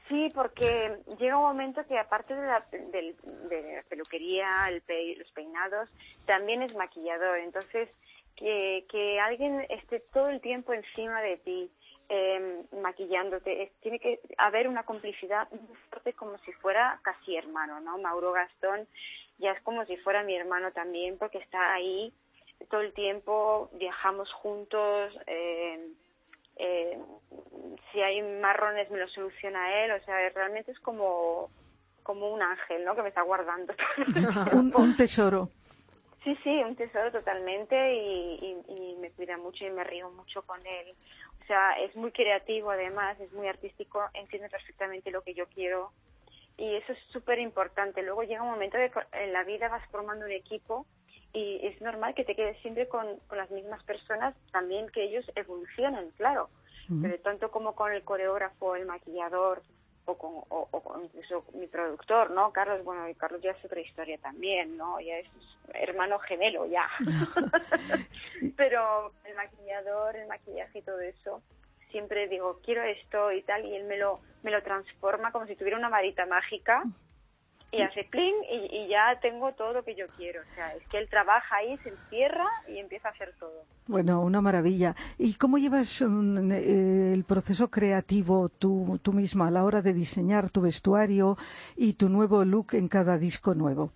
Sí, 0.07 0.29
porque 0.35 0.97
llega 1.19 1.35
un 1.35 1.45
momento 1.45 1.81
que 1.87 1.97
aparte 1.97 2.35
de 2.35 2.45
la, 2.45 2.63
del- 2.91 3.15
de 3.49 3.75
la 3.77 3.81
peluquería, 3.89 4.45
el 4.69 4.81
pe- 4.81 5.15
los 5.17 5.31
peinados, 5.31 5.89
también 6.27 6.61
es 6.61 6.75
maquillador. 6.75 7.39
Entonces, 7.39 7.89
que, 8.35 8.85
que 8.89 9.19
alguien 9.19 9.65
esté 9.69 9.99
todo 10.13 10.29
el 10.29 10.41
tiempo 10.41 10.73
encima 10.73 11.21
de 11.21 11.37
ti, 11.37 11.69
eh, 12.09 12.63
maquillándote, 12.81 13.63
es- 13.63 13.71
tiene 13.81 13.99
que 13.99 14.19
haber 14.37 14.67
una 14.67 14.83
complicidad 14.83 15.49
muy 15.51 15.75
fuerte 15.89 16.13
como 16.13 16.37
si 16.39 16.51
fuera 16.53 16.99
casi 17.01 17.35
hermano, 17.35 17.79
¿no? 17.79 17.97
Mauro 17.97 18.31
Gastón 18.31 18.87
ya 19.39 19.51
es 19.51 19.61
como 19.63 19.85
si 19.85 19.97
fuera 19.97 20.23
mi 20.23 20.35
hermano 20.35 20.71
también 20.71 21.17
porque 21.17 21.39
está 21.39 21.73
ahí 21.73 22.13
todo 22.69 22.81
el 22.81 22.93
tiempo, 22.93 23.69
viajamos 23.73 24.31
juntos, 24.33 25.13
eh, 25.27 25.89
eh, 26.57 26.97
si 27.91 28.01
hay 28.01 28.21
marrones 28.21 28.89
me 28.89 28.99
lo 28.99 29.07
soluciona 29.09 29.83
él, 29.83 29.91
o 29.91 29.99
sea, 30.05 30.29
realmente 30.29 30.71
es 30.71 30.79
como 30.79 31.49
como 32.03 32.31
un 32.31 32.39
ángel, 32.41 32.85
¿no? 32.85 32.95
Que 32.95 33.01
me 33.01 33.09
está 33.09 33.23
guardando. 33.23 33.73
Un, 34.53 34.71
un 34.75 34.95
tesoro. 34.95 35.49
Sí, 36.25 36.37
sí, 36.43 36.49
un 36.63 36.75
tesoro 36.75 37.11
totalmente 37.13 37.75
y, 37.95 38.39
y- 38.67 38.73
y 38.73 38.97
me 38.97 39.11
cuida 39.11 39.37
mucho 39.37 39.65
y 39.65 39.71
me 39.71 39.85
río 39.85 40.11
mucho 40.11 40.43
con 40.43 40.59
él. 40.67 40.93
O 41.41 41.45
sea, 41.45 41.79
es 41.79 41.95
muy 41.95 42.11
creativo 42.11 42.71
además, 42.71 43.17
es 43.21 43.31
muy 43.31 43.47
artístico, 43.47 44.03
entiende 44.13 44.49
perfectamente 44.49 45.11
lo 45.11 45.21
que 45.21 45.33
yo 45.35 45.47
quiero 45.47 45.93
y 46.57 46.75
eso 46.75 46.93
es 46.93 46.99
súper 47.11 47.39
importante. 47.39 48.01
Luego 48.03 48.23
llega 48.23 48.43
un 48.43 48.49
momento 48.51 48.77
co- 48.93 49.01
en 49.13 49.31
la 49.33 49.43
vida 49.45 49.69
vas 49.69 49.87
formando 49.91 50.25
un 50.25 50.31
equipo 50.33 50.87
y 51.33 51.65
es 51.67 51.79
normal 51.81 52.15
que 52.15 52.25
te 52.25 52.35
quedes 52.35 52.57
siempre 52.61 52.87
con, 52.89 53.19
con 53.27 53.37
las 53.37 53.51
mismas 53.51 53.83
personas, 53.83 54.35
también 54.51 54.89
que 54.89 55.03
ellos 55.03 55.25
evolucionen, 55.35 56.11
claro. 56.11 56.49
Pero 57.01 57.19
tanto 57.21 57.51
como 57.51 57.75
con 57.75 57.91
el 57.93 58.03
coreógrafo, 58.03 58.75
el 58.75 58.85
maquillador 58.85 59.63
o 60.05 60.17
con, 60.17 60.35
o, 60.49 60.67
o 60.71 60.81
con 60.81 61.03
incluso 61.03 61.45
mi 61.53 61.67
productor, 61.67 62.31
¿no? 62.31 62.51
Carlos, 62.51 62.83
bueno, 62.83 63.07
y 63.09 63.15
Carlos 63.15 63.41
ya 63.41 63.51
es 63.51 63.65
otra 63.65 63.81
historia 63.81 64.17
también, 64.17 64.77
¿no? 64.77 64.99
Ya 64.99 65.17
es 65.17 65.27
hermano 65.73 66.19
gemelo 66.19 66.65
ya. 66.65 66.87
Pero 68.57 69.11
el 69.25 69.35
maquillador, 69.35 70.15
el 70.15 70.27
maquillaje 70.27 70.79
y 70.79 70.81
todo 70.81 70.99
eso, 71.01 71.41
siempre 71.91 72.27
digo, 72.27 72.59
quiero 72.63 72.83
esto 72.83 73.31
y 73.31 73.41
tal, 73.41 73.65
y 73.65 73.75
él 73.75 73.85
me 73.85 73.97
lo, 73.97 74.19
me 74.43 74.51
lo 74.51 74.61
transforma 74.63 75.31
como 75.31 75.47
si 75.47 75.55
tuviera 75.55 75.77
una 75.77 75.89
varita 75.89 76.25
mágica 76.25 76.83
y 77.75 77.81
hace 77.81 78.03
pling 78.05 78.35
y, 78.51 78.77
y 78.77 78.87
ya 78.87 79.19
tengo 79.21 79.51
todo 79.53 79.73
lo 79.73 79.83
que 79.83 79.95
yo 79.95 80.07
quiero. 80.17 80.41
O 80.41 80.55
sea, 80.55 80.73
es 80.75 80.87
que 80.87 80.97
él 80.97 81.09
trabaja 81.09 81.57
ahí, 81.57 81.77
se 81.77 81.89
encierra 81.89 82.47
y 82.67 82.79
empieza 82.79 83.09
a 83.09 83.11
hacer 83.11 83.33
todo. 83.39 83.65
Bueno, 83.87 84.21
una 84.21 84.41
maravilla. 84.41 84.95
¿Y 85.17 85.35
cómo 85.35 85.57
llevas 85.57 86.01
mm, 86.01 86.51
eh, 86.51 87.13
el 87.13 87.23
proceso 87.23 87.69
creativo 87.69 88.49
tú, 88.49 88.99
tú 89.03 89.13
misma 89.13 89.47
a 89.47 89.51
la 89.51 89.63
hora 89.63 89.81
de 89.81 89.93
diseñar 89.93 90.49
tu 90.49 90.61
vestuario 90.61 91.37
y 91.75 91.93
tu 91.93 92.09
nuevo 92.09 92.45
look 92.45 92.73
en 92.73 92.87
cada 92.87 93.17
disco 93.17 93.53
nuevo? 93.53 93.91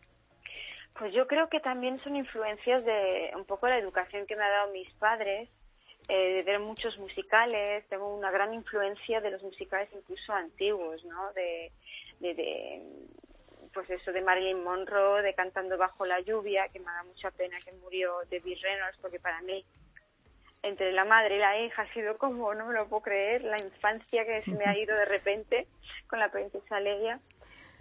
Pues 0.98 1.14
yo 1.14 1.28
creo 1.28 1.48
que 1.48 1.62
también 1.62 1.98
son 2.04 2.18
influencias 2.18 2.84
de 2.84 3.32
un 3.36 3.46
poco 3.46 3.68
la 3.68 3.78
educación 3.78 4.26
que 4.28 4.36
me 4.36 4.44
han 4.44 4.52
dado 4.52 4.74
mis 4.74 4.92
padres, 4.96 5.48
eh, 6.10 6.34
de 6.34 6.44
ver 6.44 6.60
muchos 6.60 6.98
musicales. 6.98 7.86
Tengo 7.88 8.14
una 8.14 8.32
gran 8.32 8.54
influencia 8.54 9.22
de 9.22 9.32
los 9.32 9.42
musicales 9.42 9.88
incluso 9.96 10.34
antiguos, 10.34 11.04
¿no? 11.06 11.32
De, 11.34 11.72
de, 12.20 12.34
de, 12.34 12.84
pues 13.74 13.90
eso, 13.90 14.12
de 14.12 14.22
Marilyn 14.22 14.64
Monroe, 14.64 15.22
de 15.22 15.34
Cantando 15.34 15.78
bajo 15.78 16.06
la 16.06 16.20
lluvia, 16.20 16.68
que 16.70 16.80
me 16.80 16.86
da 16.86 17.04
mucha 17.04 17.32
pena 17.32 17.58
que 17.64 17.72
murió 17.74 18.20
Debbie 18.30 18.60
Reynolds, 18.62 18.98
porque 19.02 19.20
para 19.20 19.42
mí 19.42 19.64
entre 20.62 20.92
la 20.92 21.06
madre 21.06 21.38
y 21.38 21.40
la 21.40 21.60
hija 21.60 21.84
ha 21.84 21.94
sido 21.94 22.18
como, 22.18 22.54
no 22.54 22.66
me 22.66 22.74
lo 22.74 22.88
puedo 22.88 23.04
creer, 23.04 23.44
la 23.44 23.58
infancia 23.64 24.26
que 24.26 24.44
se 24.44 24.52
me 24.52 24.66
ha 24.66 24.78
ido 24.78 24.96
de 24.96 25.06
repente 25.06 25.68
con 26.08 26.20
la 26.20 26.30
princesa 26.30 26.80
Leia. 26.80 27.20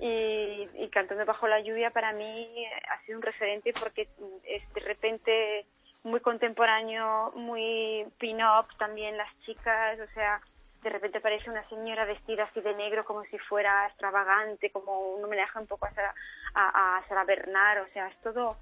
Y, 0.00 0.68
y 0.75 0.88
Cantando 0.90 1.25
bajo 1.25 1.49
la 1.49 1.61
lluvia 1.61 1.90
para 1.90 2.12
mí 2.12 2.66
ha 2.88 3.04
sido 3.04 3.18
un 3.18 3.23
referente 3.23 3.73
porque 3.73 4.09
es 4.45 4.73
de 4.73 4.80
repente 4.80 5.66
muy 6.04 6.21
contemporáneo, 6.21 7.33
muy 7.35 8.07
pin-up 8.18 8.66
también 8.78 9.16
las 9.16 9.28
chicas, 9.40 9.99
o 9.99 10.07
sea, 10.14 10.40
de 10.82 10.90
repente 10.90 11.20
parece 11.20 11.50
una 11.50 11.68
señora 11.68 12.04
vestida 12.04 12.44
así 12.44 12.61
de 12.61 12.75
negro 12.75 13.04
como 13.04 13.25
si 13.25 13.38
fuera 13.38 13.87
extravagante, 13.87 14.70
como 14.70 15.14
un 15.14 15.25
homenaje 15.25 15.58
un 15.58 15.66
poco 15.66 15.87
a 15.87 15.92
Sara, 15.92 16.14
a, 16.54 16.99
a 16.99 17.08
Sara 17.08 17.25
Bernard, 17.25 17.82
o 17.82 17.92
sea, 17.92 18.08
es 18.08 18.16
todo... 18.23 18.56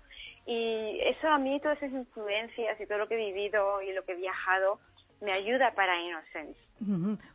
Y 0.46 1.00
eso 1.02 1.28
a 1.28 1.38
mí, 1.38 1.58
todas 1.60 1.78
esas 1.78 1.92
influencias 1.92 2.80
y 2.80 2.86
todo 2.86 2.98
lo 2.98 3.08
que 3.08 3.14
he 3.14 3.32
vivido 3.32 3.82
y 3.82 3.92
lo 3.92 4.04
que 4.04 4.12
he 4.12 4.16
viajado, 4.16 4.78
me 5.20 5.32
ayuda 5.32 5.72
para 5.74 6.00
Innocence. 6.00 6.65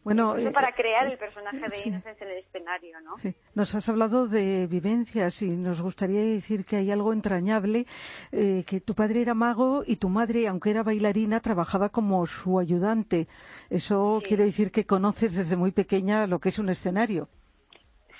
Bueno, 0.03 0.29
Incluso 0.31 0.49
eh, 0.49 0.53
para 0.53 0.69
eh, 0.69 0.73
crear 0.75 1.11
el 1.11 1.17
personaje 1.17 1.59
de 1.59 1.69
sí. 1.71 1.89
Innocence 1.89 2.23
en 2.23 2.29
el 2.29 2.37
escenario, 2.37 3.01
¿no? 3.01 3.17
Sí. 3.17 3.33
Nos 3.55 3.73
has 3.73 3.89
hablado 3.89 4.27
de 4.27 4.67
vivencias 4.67 5.41
y 5.41 5.55
nos 5.57 5.81
gustaría 5.81 6.21
decir 6.21 6.63
que 6.63 6.75
hay 6.75 6.91
algo 6.91 7.11
entrañable, 7.11 7.85
eh, 8.31 8.63
que 8.67 8.81
tu 8.81 8.93
padre 8.93 9.21
era 9.21 9.33
mago 9.33 9.81
y 9.85 9.95
tu 9.95 10.09
madre, 10.09 10.47
aunque 10.47 10.69
era 10.69 10.83
bailarina, 10.83 11.39
trabajaba 11.39 11.89
como 11.89 12.25
su 12.27 12.59
ayudante. 12.59 13.27
Eso 13.69 14.19
Sí. 14.21 14.27
quiere 14.27 14.43
decir 14.45 14.71
que 14.71 14.85
conoces 14.85 15.35
desde 15.35 15.55
muy 15.57 15.71
pequeña 15.71 16.27
lo 16.27 16.39
que 16.39 16.49
es 16.49 16.59
un 16.59 16.69
escenario. 16.69 17.27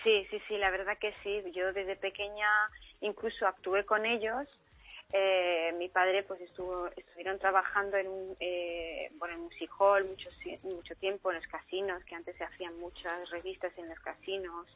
Sí, 0.04 0.26
sí, 0.32 0.40
sí, 0.48 0.58
la 0.58 0.72
verdad 0.72 0.98
que 1.00 1.14
sí. 1.24 1.44
Yo 1.54 1.72
desde 1.74 1.96
pequeña 1.96 2.48
incluso 3.02 3.46
actué 3.46 3.86
con 3.86 4.06
ellos. 4.06 4.48
Eh, 5.14 5.74
mi 5.78 5.90
padre 5.90 6.24
pues 6.24 6.40
estuvo, 6.42 6.88
estuvieron 6.96 7.38
trabajando 7.38 7.98
en 7.98 8.08
un 8.08 8.38
eh, 8.40 9.10
bueno, 9.16 9.36
en 9.36 9.42
music 9.42 9.70
hall 9.78 10.06
mucho, 10.06 10.30
mucho 10.64 10.96
tiempo 10.96 11.32
en 11.32 11.38
los 11.38 11.48
casinos, 11.48 12.04
que 12.06 12.16
antes 12.16 12.38
se 12.38 12.44
hacían 12.44 12.80
muchas 12.80 13.30
revistas 13.30 13.78
en 13.78 13.90
los 13.90 14.00
casinos, 14.00 14.68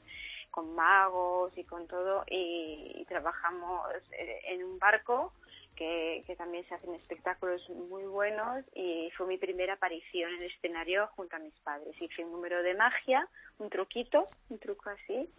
con 0.51 0.75
magos 0.75 1.57
y 1.57 1.63
con 1.63 1.87
todo, 1.87 2.23
y, 2.27 2.93
y 2.95 3.05
trabajamos 3.05 3.87
eh, 4.11 4.41
en 4.47 4.63
un 4.63 4.77
barco 4.77 5.33
que, 5.75 6.23
que 6.25 6.35
también 6.35 6.65
se 6.67 6.75
hacen 6.75 6.93
espectáculos 6.95 7.69
muy 7.69 8.03
buenos 8.03 8.63
y 8.73 9.11
fue 9.17 9.27
mi 9.27 9.37
primera 9.37 9.73
aparición 9.73 10.33
en 10.33 10.43
el 10.43 10.51
escenario 10.51 11.07
junto 11.15 11.35
a 11.35 11.39
mis 11.39 11.57
padres. 11.59 11.93
Hice 12.01 12.23
un 12.23 12.31
número 12.31 12.61
de 12.63 12.73
magia, 12.73 13.27
un 13.57 13.69
truquito, 13.69 14.27
un 14.49 14.59
truco 14.59 14.89
así, 14.89 15.29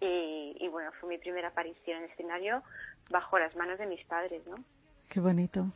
y, 0.00 0.56
y 0.58 0.68
bueno, 0.68 0.90
fue 1.00 1.08
mi 1.08 1.18
primera 1.18 1.48
aparición 1.48 1.98
en 1.98 2.04
el 2.04 2.10
escenario 2.10 2.62
bajo 3.10 3.38
las 3.38 3.54
manos 3.56 3.78
de 3.78 3.86
mis 3.86 4.04
padres, 4.04 4.42
¿no? 4.46 4.56
Qué 5.08 5.20
bonito. 5.20 5.66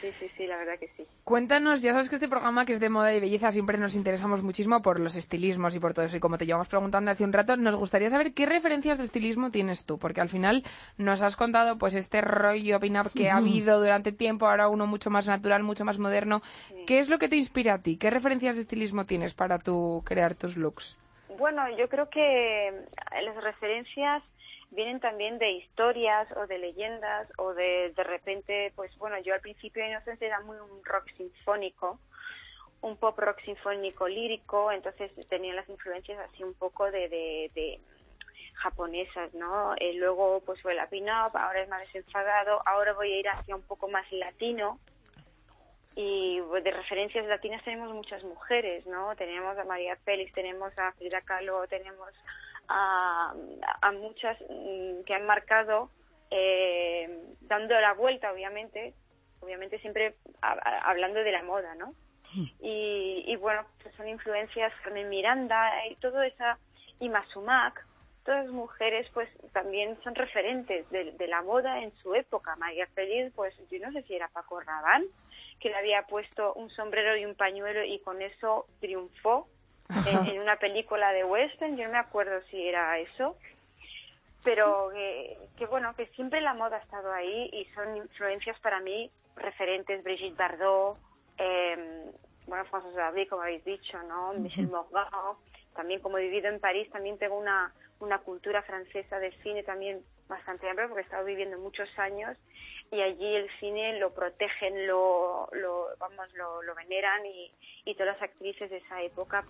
Sí, 0.00 0.12
sí, 0.20 0.30
sí, 0.36 0.46
la 0.46 0.58
verdad 0.58 0.78
que 0.78 0.90
sí. 0.94 1.06
Cuéntanos, 1.24 1.80
ya 1.80 1.92
sabes 1.92 2.10
que 2.10 2.16
este 2.16 2.28
programa 2.28 2.66
que 2.66 2.74
es 2.74 2.80
de 2.80 2.90
moda 2.90 3.14
y 3.14 3.20
belleza 3.20 3.50
siempre 3.50 3.78
nos 3.78 3.96
interesamos 3.96 4.42
muchísimo 4.42 4.82
por 4.82 5.00
los 5.00 5.16
estilismos 5.16 5.74
y 5.74 5.80
por 5.80 5.94
todo 5.94 6.04
eso. 6.04 6.18
Y 6.18 6.20
como 6.20 6.36
te 6.36 6.44
llevamos 6.44 6.68
preguntando 6.68 7.10
hace 7.10 7.24
un 7.24 7.32
rato, 7.32 7.56
nos 7.56 7.76
gustaría 7.76 8.10
saber 8.10 8.34
qué 8.34 8.44
referencias 8.44 8.98
de 8.98 9.04
estilismo 9.04 9.50
tienes 9.50 9.86
tú, 9.86 9.98
porque 9.98 10.20
al 10.20 10.28
final 10.28 10.64
nos 10.98 11.22
has 11.22 11.36
contado 11.36 11.78
pues 11.78 11.94
este 11.94 12.20
rollo 12.20 12.78
pin-up 12.78 13.10
que 13.14 13.30
ha 13.30 13.38
habido 13.38 13.80
durante 13.80 14.12
tiempo, 14.12 14.46
ahora 14.46 14.68
uno 14.68 14.86
mucho 14.86 15.08
más 15.08 15.26
natural, 15.26 15.62
mucho 15.62 15.86
más 15.86 15.98
moderno. 15.98 16.42
¿Qué 16.86 16.98
es 16.98 17.08
lo 17.08 17.18
que 17.18 17.28
te 17.28 17.36
inspira 17.36 17.74
a 17.74 17.78
ti? 17.78 17.96
¿Qué 17.96 18.10
referencias 18.10 18.56
de 18.56 18.62
estilismo 18.62 19.06
tienes 19.06 19.32
para 19.32 19.58
tú 19.58 20.02
crear 20.04 20.34
tus 20.34 20.58
looks? 20.58 20.98
Bueno, 21.36 21.68
yo 21.76 21.88
creo 21.88 22.08
que 22.08 22.68
eh, 22.68 23.22
las 23.22 23.36
referencias 23.42 24.22
vienen 24.70 25.00
también 25.00 25.38
de 25.38 25.50
historias 25.52 26.28
o 26.36 26.46
de 26.46 26.58
leyendas 26.58 27.28
o 27.38 27.54
de 27.54 27.92
de 27.96 28.04
repente, 28.04 28.72
pues 28.76 28.96
bueno, 28.98 29.18
yo 29.20 29.34
al 29.34 29.40
principio 29.40 29.82
de 29.82 29.90
Innocence 29.90 30.24
era 30.24 30.40
muy 30.40 30.56
un 30.56 30.84
rock 30.84 31.08
sinfónico, 31.16 31.98
un 32.82 32.96
pop 32.96 33.18
rock 33.18 33.40
sinfónico 33.44 34.08
lírico, 34.08 34.70
entonces 34.70 35.10
tenía 35.28 35.54
las 35.54 35.68
influencias 35.68 36.18
así 36.18 36.42
un 36.42 36.54
poco 36.54 36.90
de, 36.90 37.08
de, 37.08 37.50
de 37.54 37.80
japonesas, 38.54 39.32
¿no? 39.34 39.74
Eh, 39.76 39.94
luego 39.94 40.40
pues 40.44 40.60
fue 40.62 40.74
la 40.74 40.88
pin-up, 40.88 41.36
ahora 41.36 41.62
es 41.62 41.68
más 41.68 41.80
desenfadado, 41.80 42.62
ahora 42.66 42.92
voy 42.92 43.12
a 43.12 43.20
ir 43.20 43.28
hacia 43.28 43.56
un 43.56 43.62
poco 43.62 43.88
más 43.88 44.10
latino, 44.12 44.78
y 45.96 46.40
pues, 46.48 46.64
de 46.64 46.70
referencias 46.72 47.26
latinas 47.26 47.62
tenemos 47.64 47.92
muchas 47.92 48.22
mujeres, 48.24 48.84
¿no? 48.86 49.14
Tenemos 49.16 49.56
a 49.58 49.64
María 49.64 49.96
Félix, 50.04 50.32
tenemos 50.32 50.76
a 50.78 50.92
Frida 50.92 51.20
Kahlo, 51.20 51.66
tenemos 51.68 52.10
a, 52.68 53.34
a 53.80 53.92
muchas 53.92 54.36
mm, 54.48 55.02
que 55.04 55.14
han 55.14 55.26
marcado, 55.26 55.90
eh, 56.30 57.08
dando 57.42 57.78
la 57.80 57.92
vuelta, 57.94 58.32
obviamente, 58.32 58.94
obviamente 59.40 59.78
siempre 59.78 60.14
a- 60.42 60.52
a- 60.52 60.90
hablando 60.90 61.20
de 61.22 61.30
la 61.32 61.42
moda, 61.42 61.74
¿no? 61.76 61.94
Y, 62.60 63.22
y 63.28 63.36
bueno, 63.36 63.64
pues 63.82 63.94
son 63.94 64.08
influencias 64.08 64.72
Carmen 64.82 65.08
Miranda 65.08 65.70
y 65.86 65.94
todo 65.96 66.20
esa, 66.22 66.58
y 66.98 67.08
Masumac, 67.08 67.86
estas 68.24 68.48
mujeres 68.48 69.06
pues 69.12 69.28
también 69.52 69.98
son 70.02 70.14
referentes 70.14 70.88
de, 70.88 71.12
de 71.12 71.26
la 71.26 71.42
moda 71.42 71.82
en 71.82 71.94
su 71.96 72.14
época. 72.14 72.56
María 72.56 72.86
Félix, 72.94 73.34
pues 73.34 73.54
yo 73.70 73.78
no 73.80 73.92
sé 73.92 74.02
si 74.04 74.14
era 74.14 74.28
Paco 74.28 74.60
Rabanne, 74.60 75.08
que 75.60 75.68
le 75.68 75.76
había 75.76 76.06
puesto 76.06 76.54
un 76.54 76.70
sombrero 76.70 77.18
y 77.18 77.26
un 77.26 77.34
pañuelo 77.34 77.84
y 77.84 77.98
con 77.98 78.22
eso 78.22 78.64
triunfó 78.80 79.46
en, 80.06 80.26
en 80.26 80.40
una 80.40 80.56
película 80.56 81.12
de 81.12 81.22
western. 81.24 81.76
Yo 81.76 81.84
no 81.84 81.92
me 81.92 81.98
acuerdo 81.98 82.40
si 82.50 82.66
era 82.66 82.98
eso 82.98 83.36
pero 84.42 84.90
que, 84.92 85.38
que, 85.56 85.66
bueno, 85.66 85.94
que 85.94 86.06
siempre 86.08 86.40
la 86.42 86.52
moda 86.52 86.76
ha 86.76 86.80
estado 86.80 87.10
ahí 87.12 87.48
y 87.52 87.64
son 87.74 87.96
influencias 87.96 88.58
para 88.60 88.78
mí 88.80 89.10
referentes, 89.36 90.04
Brigitte 90.04 90.36
Bardot, 90.36 90.98
eh, 91.38 92.10
bueno, 92.46 92.64
François 92.66 92.94
David, 92.94 93.28
como 93.30 93.42
habéis 93.42 93.64
dicho, 93.64 94.02
¿no? 94.02 94.34
Michel 94.34 94.68
Morgan, 94.68 95.08
también 95.74 96.00
como 96.00 96.18
he 96.18 96.22
vivido 96.24 96.48
en 96.48 96.60
París, 96.60 96.90
también 96.90 97.16
tengo 97.18 97.38
una, 97.38 97.72
una 98.04 98.18
cultura 98.18 98.62
francesa 98.62 99.18
de 99.18 99.32
cine 99.42 99.62
también 99.62 100.04
bastante 100.28 100.68
amplia 100.68 100.88
porque 100.88 101.02
he 101.02 101.04
estado 101.04 101.24
viviendo 101.24 101.58
muchos 101.58 101.88
años 101.98 102.36
y 102.90 103.00
allí 103.00 103.34
el 103.34 103.50
cine 103.58 103.98
lo 103.98 104.14
protegen, 104.14 104.86
lo, 104.86 105.48
lo 105.52 105.88
vamos, 105.98 106.32
lo, 106.34 106.62
lo 106.62 106.74
veneran 106.74 107.24
y, 107.26 107.52
y 107.84 107.94
todas 107.94 108.14
las 108.14 108.22
actrices 108.22 108.70
de 108.70 108.76
esa 108.76 109.02
época, 109.02 109.44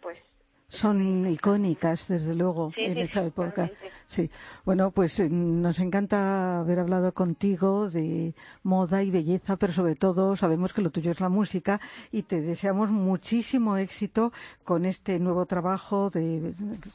pues 0.00 0.24
son 0.68 1.26
icónicas, 1.26 2.08
desde 2.08 2.34
luego, 2.34 2.72
Sí, 2.74 2.82
en 2.84 2.94
sí, 2.96 3.00
esa 3.02 3.24
época. 3.24 3.50
totalmente. 3.68 3.90
Sí. 4.06 4.30
Bueno, 4.64 4.90
pues 4.90 5.18
eh, 5.20 5.28
nos 5.30 5.78
encanta 5.78 6.58
haber 6.60 6.80
hablado 6.80 7.12
contigo 7.14 7.88
de 7.88 8.34
moda 8.62 9.02
y 9.02 9.10
belleza, 9.10 9.56
pero 9.56 9.72
sobre 9.72 9.94
todo 9.94 10.34
sabemos 10.36 10.72
que 10.72 10.82
lo 10.82 10.90
tuyo 10.90 11.10
es 11.12 11.20
la 11.20 11.28
música 11.28 11.80
y 12.10 12.22
te 12.22 12.40
deseamos 12.40 12.90
muchísimo 12.90 13.76
éxito 13.76 14.32
con 14.64 14.84
este 14.84 15.18
nuevo 15.20 15.46
trabajo 15.46 16.10
de, 16.10 16.52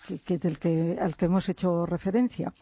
que- 0.07 0.19
que- 0.19 0.37
del 0.37 0.59
que, 0.59 0.97
al 0.99 1.15
que 1.15 1.25
hemos 1.25 1.47
hecho 1.49 1.85
referencia. 1.85 2.53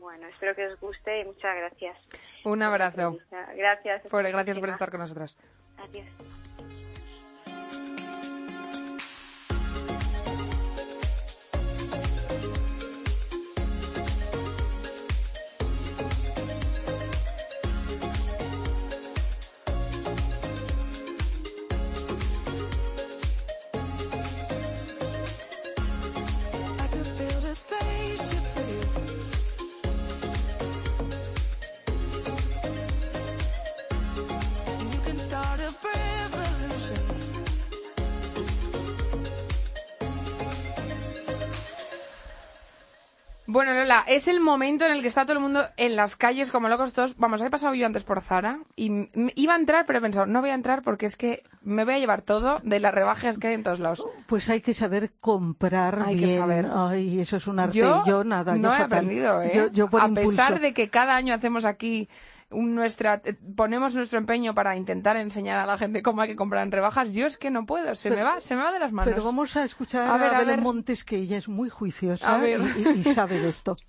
Bueno, 0.00 0.26
espero 0.28 0.54
que 0.54 0.66
os 0.66 0.78
guste 0.78 1.20
y 1.20 1.24
muchas 1.24 1.56
gracias. 1.56 1.96
Un 2.44 2.62
abrazo. 2.62 3.16
Gracias. 3.56 4.02
Por, 4.10 4.22
gracias 4.22 4.58
por 4.58 4.68
estar 4.68 4.90
con 4.90 5.00
nosotras. 5.00 5.36
Adiós. 5.78 6.06
Bueno, 43.54 43.72
Lola, 43.72 44.02
es 44.08 44.26
el 44.26 44.40
momento 44.40 44.84
en 44.84 44.90
el 44.90 45.00
que 45.00 45.06
está 45.06 45.22
todo 45.22 45.34
el 45.34 45.38
mundo 45.38 45.64
en 45.76 45.94
las 45.94 46.16
calles 46.16 46.50
como 46.50 46.68
locos 46.68 46.92
todos. 46.92 47.16
Vamos, 47.18 47.40
he 47.40 47.48
pasado 47.50 47.72
yo 47.72 47.86
antes 47.86 48.02
por 48.02 48.20
Zara 48.20 48.58
y 48.74 49.06
iba 49.40 49.54
a 49.54 49.56
entrar, 49.56 49.86
pero 49.86 50.00
he 50.00 50.02
pensado, 50.02 50.26
no 50.26 50.40
voy 50.40 50.50
a 50.50 50.54
entrar 50.54 50.82
porque 50.82 51.06
es 51.06 51.14
que 51.16 51.44
me 51.62 51.84
voy 51.84 51.94
a 51.94 51.98
llevar 52.00 52.22
todo 52.22 52.58
de 52.64 52.80
las 52.80 52.92
rebajas 52.92 53.38
que 53.38 53.46
hay 53.46 53.54
en 53.54 53.62
todos 53.62 53.78
lados. 53.78 54.04
Pues 54.26 54.50
hay 54.50 54.60
que 54.60 54.74
saber 54.74 55.12
comprar 55.20 56.02
Hay 56.04 56.16
que 56.18 56.36
saber. 56.36 56.66
Ay, 56.74 57.20
eso 57.20 57.36
es 57.36 57.46
un 57.46 57.60
arte. 57.60 57.78
Yo, 57.78 58.02
Yo, 58.04 58.24
nada, 58.24 58.56
yo 58.56 58.62
no 58.62 58.74
he 58.74 58.78
fatal. 58.78 58.98
aprendido, 58.98 59.40
¿eh? 59.40 59.52
Yo, 59.54 59.70
yo 59.70 59.88
por 59.88 60.02
a 60.02 60.08
impulso. 60.08 60.30
pesar 60.30 60.58
de 60.58 60.74
que 60.74 60.88
cada 60.90 61.14
año 61.14 61.32
hacemos 61.32 61.64
aquí 61.64 62.08
un- 62.50 62.74
nuestra 62.74 63.20
eh, 63.24 63.34
ponemos 63.56 63.94
nuestro 63.94 64.18
empeño 64.18 64.54
para 64.54 64.76
intentar 64.76 65.16
enseñar 65.16 65.58
a 65.58 65.66
la 65.66 65.76
gente 65.78 66.02
cómo 66.02 66.22
hay 66.22 66.28
que 66.28 66.36
comprar 66.36 66.62
en 66.64 66.72
rebajas, 66.72 67.12
yo 67.12 67.26
es 67.26 67.36
que 67.36 67.50
no 67.50 67.66
puedo, 67.66 67.94
se 67.94 68.10
me 68.10 68.22
va, 68.22 68.40
se 68.40 68.54
me 68.56 68.62
va 68.62 68.72
de 68.72 68.78
las 68.78 68.92
manos. 68.92 69.12
Pero 69.12 69.24
vamos 69.24 69.56
a 69.56 69.64
escuchar 69.64 70.08
A 70.08 70.14
a, 70.14 70.18
ver, 70.18 70.28
a 70.34 70.38
Belén 70.38 70.56
ver. 70.56 70.60
Montes, 70.62 71.04
que 71.04 71.16
ella 71.16 71.36
es 71.36 71.48
muy 71.48 71.68
juiciosa 71.68 72.38
y 72.46 73.02
sabe 73.04 73.38
de 73.40 73.48
esto. 73.48 73.76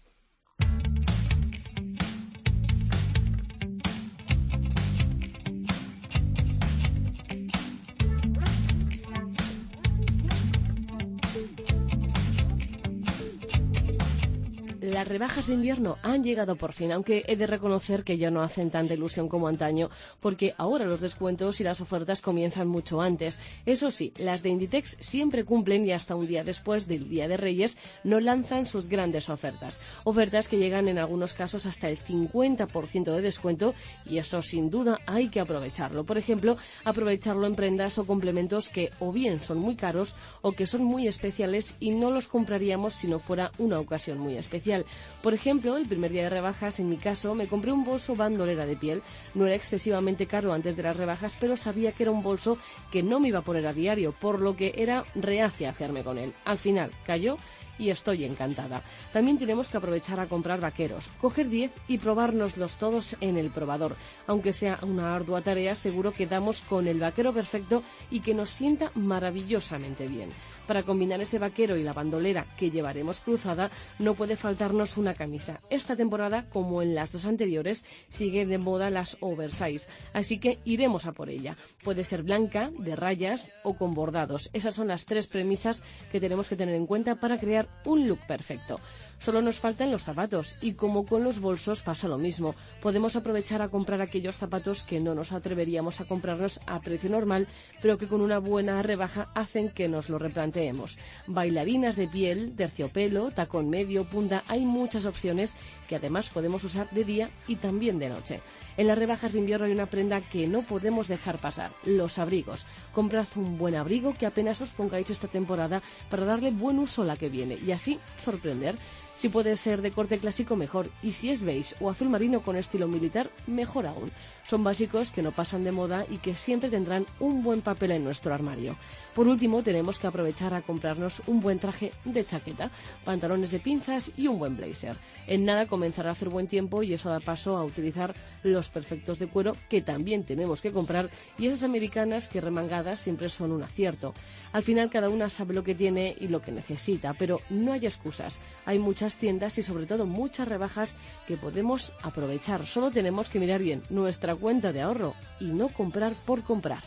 Las 14.96 15.10
rebajas 15.10 15.48
de 15.48 15.56
invierno 15.56 15.98
han 16.04 16.24
llegado 16.24 16.56
por 16.56 16.72
fin, 16.72 16.94
aunque 16.94 17.26
he 17.28 17.36
de 17.36 17.48
reconocer 17.48 18.06
que 18.06 18.18
ya 18.18 18.32
no 18.32 18.42
hacen 18.42 18.72
tanta 18.72 18.94
ilusión 18.94 19.28
como 19.28 19.50
antaño, 19.50 19.90
porque 20.22 20.54
ahora 20.58 20.86
los 20.86 21.02
descuentos 21.02 21.60
y 21.60 21.66
las 21.66 21.82
ofertas 21.82 22.22
comienzan 22.22 22.70
mucho 22.70 23.02
antes. 23.02 23.38
Eso 23.66 23.92
sí, 23.92 24.14
las 24.16 24.42
de 24.42 24.52
Inditex 24.52 24.96
siempre 25.02 25.44
cumplen 25.44 25.86
y 25.86 25.92
hasta 25.92 26.16
un 26.16 26.28
día 26.28 26.46
después 26.46 26.88
del 26.88 27.10
Día 27.10 27.28
de 27.28 27.36
Reyes 27.36 27.78
no 28.06 28.22
lanzan 28.22 28.68
sus 28.68 28.88
grandes 28.88 29.30
ofertas. 29.30 29.82
Ofertas 30.06 30.48
que 30.48 30.60
llegan 30.60 30.88
en 30.88 30.98
algunos 30.98 31.34
casos 31.34 31.66
hasta 31.66 31.90
el 31.90 32.00
50% 32.00 33.14
de 33.14 33.22
descuento 33.22 33.76
y 34.06 34.20
eso 34.20 34.42
sin 34.42 34.70
duda 34.70 35.00
hay 35.08 35.28
que 35.28 35.42
aprovecharlo. 35.42 36.06
Por 36.06 36.18
ejemplo, 36.18 36.56
aprovecharlo 36.86 37.48
en 37.48 37.56
prendas 37.56 37.98
o 37.98 38.08
complementos 38.08 38.70
que 38.70 38.92
o 39.02 39.12
bien 39.12 39.44
son 39.44 39.58
muy 39.58 39.76
caros 39.76 40.16
o 40.42 40.54
que 40.54 40.66
son 40.66 40.86
muy 40.86 41.06
especiales 41.10 41.76
y 41.82 41.92
no 41.92 42.12
los 42.12 42.30
compraríamos 42.30 42.94
si 42.94 43.10
no 43.10 43.20
fuera 43.20 43.52
una 43.58 43.78
ocasión 43.78 44.20
muy 44.20 44.38
especial. 44.38 44.85
Por 45.22 45.34
ejemplo, 45.34 45.78
el 45.78 45.88
primer 45.88 46.12
día 46.12 46.24
de 46.24 46.30
rebajas, 46.30 46.80
en 46.80 46.90
mi 46.90 46.98
caso, 46.98 47.36
me 47.36 47.48
compré 47.48 47.72
un 47.72 47.84
bolso 47.84 48.16
bandolera 48.16 48.66
de 48.66 48.76
piel. 48.76 49.02
No 49.34 49.46
era 49.46 49.56
excesivamente 49.56 50.28
caro 50.28 50.54
antes 50.54 50.76
de 50.76 50.84
las 50.84 50.98
rebajas, 50.98 51.38
pero 51.40 51.58
sabía 51.58 51.92
que 51.92 52.04
era 52.04 52.12
un 52.12 52.24
bolso 52.24 52.58
que 52.92 53.04
no 53.04 53.20
me 53.20 53.30
iba 53.30 53.40
a 53.40 53.44
poner 53.44 53.68
a 53.68 53.74
diario, 53.74 54.12
por 54.12 54.42
lo 54.42 54.56
que 54.56 54.74
era 54.78 55.04
reacia 55.16 55.70
hacerme 55.70 56.04
con 56.04 56.18
él. 56.18 56.34
Al 56.46 56.58
final, 56.58 56.92
cayó 57.06 57.38
y 57.78 57.90
estoy 57.90 58.26
encantada. 58.26 58.84
También 59.12 59.38
tenemos 59.38 59.68
que 59.68 59.78
aprovechar 59.78 60.20
a 60.20 60.28
comprar 60.28 60.60
vaqueros, 60.60 61.10
coger 61.22 61.50
10 61.50 61.72
y 61.88 61.98
probárnoslos 61.98 62.78
todos 62.78 63.16
en 63.22 63.38
el 63.38 63.50
probador. 63.50 63.96
Aunque 64.28 64.54
sea 64.54 64.80
una 64.82 65.16
ardua 65.16 65.42
tarea, 65.42 65.76
seguro 65.76 66.12
que 66.12 66.28
damos 66.28 66.62
con 66.62 66.88
el 66.88 67.00
vaquero 67.00 67.34
perfecto 67.34 67.84
y 68.12 68.22
que 68.22 68.34
nos 68.34 68.50
sienta 68.50 68.92
maravillosamente 68.96 70.08
bien. 70.08 70.30
Para 70.68 70.84
combinar 70.84 71.22
ese 71.22 71.38
vaquero 71.38 71.78
y 71.78 71.84
la 71.84 71.94
bandolera 71.94 72.48
que 72.58 72.72
llevaremos 72.72 73.20
cruzada, 73.20 73.70
no 74.00 74.16
puede 74.16 74.36
faltarnos 74.36 74.98
una 74.98 75.14
camisa. 75.14 75.62
Esta 75.70 75.96
temporada, 75.96 76.50
como 76.50 76.82
en 76.82 76.96
las 76.96 77.12
dos 77.12 77.26
anteriores, 77.26 77.86
sigue 78.10 78.46
de 78.46 78.58
moda 78.58 78.90
las 78.90 79.18
oversize, 79.20 79.90
así 80.14 80.40
que 80.40 80.60
iremos 80.66 81.06
a 81.06 81.12
por 81.12 81.30
ella. 81.30 81.56
Puede 81.84 82.04
ser 82.04 82.24
blanca, 82.24 82.72
de 82.80 82.96
rayas 82.96 83.54
o 83.64 83.76
con 83.76 83.94
bordados. 83.94 84.50
Esas 84.54 84.76
son 84.76 84.88
las 84.88 85.06
tres 85.06 85.28
premisas 85.28 85.84
que 86.12 86.20
tenemos 86.20 86.50
que 86.50 86.56
tener 86.56 86.76
en 86.76 86.88
cuenta 86.88 87.16
para 87.16 87.38
crear 87.38 87.65
un 87.86 88.08
look 88.08 88.20
perfecto. 88.26 88.80
Solo 89.20 89.42
nos 89.42 89.60
faltan 89.60 89.92
los 89.92 90.04
zapatos 90.04 90.58
y 90.62 90.74
como 90.74 91.06
con 91.06 91.24
los 91.24 91.40
bolsos 91.40 91.82
pasa 91.82 92.08
lo 92.08 92.18
mismo. 92.18 92.56
Podemos 92.82 93.16
aprovechar 93.16 93.62
a 93.62 93.70
comprar 93.70 94.02
aquellos 94.02 94.38
zapatos 94.38 94.84
que 94.84 95.00
no 95.00 95.16
nos 95.16 95.32
atreveríamos 95.32 96.02
a 96.02 96.06
comprarnos 96.06 96.60
a 96.68 96.80
precio 96.82 97.10
normal, 97.10 97.48
pero 97.82 97.98
que 97.98 98.08
con 98.08 98.22
una 98.22 98.40
buena 98.40 98.82
rebaja 98.82 99.30
hacen 99.34 99.70
que 99.70 99.88
nos 99.88 100.10
lo 100.10 100.20
replanteemos. 100.20 100.98
Bailarinas 101.28 101.96
de 101.96 102.08
piel, 102.08 102.54
terciopelo, 102.56 103.32
tacón 103.32 103.70
medio, 103.70 104.06
punta, 104.06 104.44
hay 104.48 104.66
muchas 104.66 105.06
opciones 105.06 105.56
que 105.88 105.96
además 105.96 106.30
podemos 106.30 106.64
usar 106.64 106.90
de 106.92 107.04
día 107.04 107.30
y 107.48 107.56
también 107.56 108.00
de 108.00 108.10
noche. 108.10 108.42
En 108.78 108.88
las 108.88 108.98
rebajas 108.98 109.34
de 109.34 109.40
invierno 109.40 109.66
hay 109.66 109.72
una 109.72 109.86
prenda 109.86 110.22
que 110.22 110.48
no 110.48 110.64
podemos 110.64 111.08
dejar 111.08 111.40
pasar, 111.40 111.72
los 111.86 112.20
abrigos. 112.20 112.66
Comprad 112.94 113.26
un 113.36 113.58
buen 113.58 113.76
abrigo 113.76 114.14
que 114.14 114.26
apenas 114.26 114.60
os 114.62 114.70
pongáis 114.70 115.10
esta 115.10 115.28
temporada 115.28 115.82
para 116.10 116.26
darle 116.26 116.52
buen 116.52 116.80
uso 116.80 117.04
a 117.04 117.06
la 117.06 117.18
que 117.18 117.30
viene 117.30 117.58
y 117.66 117.72
así 117.72 118.00
sorprender. 118.18 118.76
Si 119.16 119.30
puede 119.30 119.56
ser 119.56 119.82
de 119.82 119.92
corte 119.92 120.18
clásico, 120.18 120.56
mejor. 120.58 120.90
Y 121.02 121.14
si 121.14 121.32
es 121.32 121.44
beige 121.44 121.76
o 121.80 121.90
azul 121.90 122.10
marino 122.10 122.42
con 122.42 122.58
estilo 122.58 122.88
militar, 122.88 123.30
mejor 123.48 123.88
aún. 123.88 124.12
Son 124.46 124.64
básicos 124.64 125.12
que 125.12 125.22
no 125.22 125.32
pasan 125.32 125.64
de 125.64 125.72
moda 125.72 126.06
y 126.10 126.18
que 126.18 126.36
siempre 126.36 126.70
tendrán 126.70 127.06
un 127.20 127.42
buen 127.42 127.62
papel 127.62 127.92
en 127.92 128.04
nuestro 128.04 128.34
armario. 128.34 128.78
Por 129.16 129.28
último, 129.28 129.64
tenemos 129.64 130.00
que 130.00 130.08
aprovechar 130.08 130.54
a 130.54 130.62
comprarnos 130.62 131.22
un 131.28 131.40
buen 131.40 131.60
traje 131.60 131.94
de 132.04 132.26
chaqueta, 132.26 132.70
pantalones 133.06 133.52
de 133.52 133.60
pinzas 133.60 134.12
y 134.18 134.28
un 134.28 134.38
buen 134.38 134.58
blazer. 134.58 134.98
En 135.28 135.46
nada 135.46 135.66
comenzará 135.66 136.10
a 136.10 136.12
hacer 136.14 136.30
buen 136.30 136.48
tiempo 136.48 136.84
y 136.84 136.94
eso 136.94 137.10
da 137.10 137.20
paso 137.20 137.58
a 137.58 137.64
utilizar 137.64 138.14
los 138.44 138.70
perfectos 138.70 139.20
de 139.20 139.28
cuero 139.28 139.56
que 139.70 139.82
también 139.82 140.24
tenemos 140.24 140.62
que 140.62 140.72
comprar 140.72 141.10
y 141.38 141.48
esas 141.48 141.64
americanas 141.64 142.30
que 142.30 142.42
remangadas 142.42 143.00
siempre 143.00 143.30
son 143.30 143.52
un 143.52 143.64
acierto. 143.64 144.14
Al 144.54 144.64
final 144.64 144.90
cada 144.90 145.10
una 145.10 145.30
sabe 145.30 145.54
lo 145.54 145.64
que 145.64 145.76
tiene 145.76 146.16
y 146.20 146.28
lo 146.28 146.42
que 146.42 146.52
necesita, 146.52 147.14
pero 147.14 147.42
no 147.50 147.74
hay 147.74 147.86
excusas. 147.86 148.40
Hay 148.66 148.80
muchas 148.80 149.18
tiendas 149.18 149.58
y 149.58 149.64
sobre 149.64 149.86
todo 149.86 150.06
muchas 150.06 150.48
rebajas 150.48 150.96
que 151.28 151.38
podemos 151.38 151.94
aprovechar. 152.02 152.66
Solo 152.66 152.92
tenemos 152.92 153.30
que 153.30 153.40
mirar 153.40 153.62
bien 153.62 153.84
nuestra 153.90 154.36
cuenta 154.36 154.72
de 154.72 154.82
ahorro 154.82 155.16
y 155.40 155.46
no 155.46 155.70
comprar 155.70 156.14
por 156.26 156.44
comprar. 156.44 156.84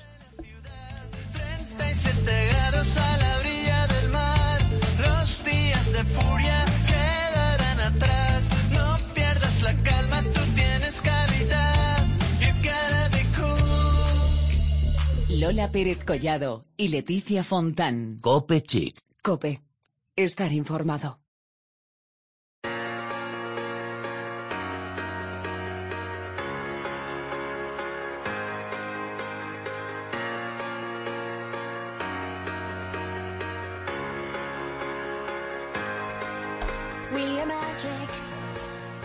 37 1.32 2.48
grados 2.50 2.96
a 2.96 3.16
la 3.16 3.38
orilla 3.38 3.86
del 3.86 4.10
mar, 4.10 4.60
los 5.00 5.42
Lola 15.48 15.72
Pérez 15.72 16.04
Collado 16.04 16.66
y 16.76 16.88
Leticia 16.88 17.42
Fontán. 17.42 18.18
Cope 18.20 18.60
Chic. 18.60 19.00
Cope. 19.22 19.62
Estar 20.14 20.52
informado. 20.52 21.20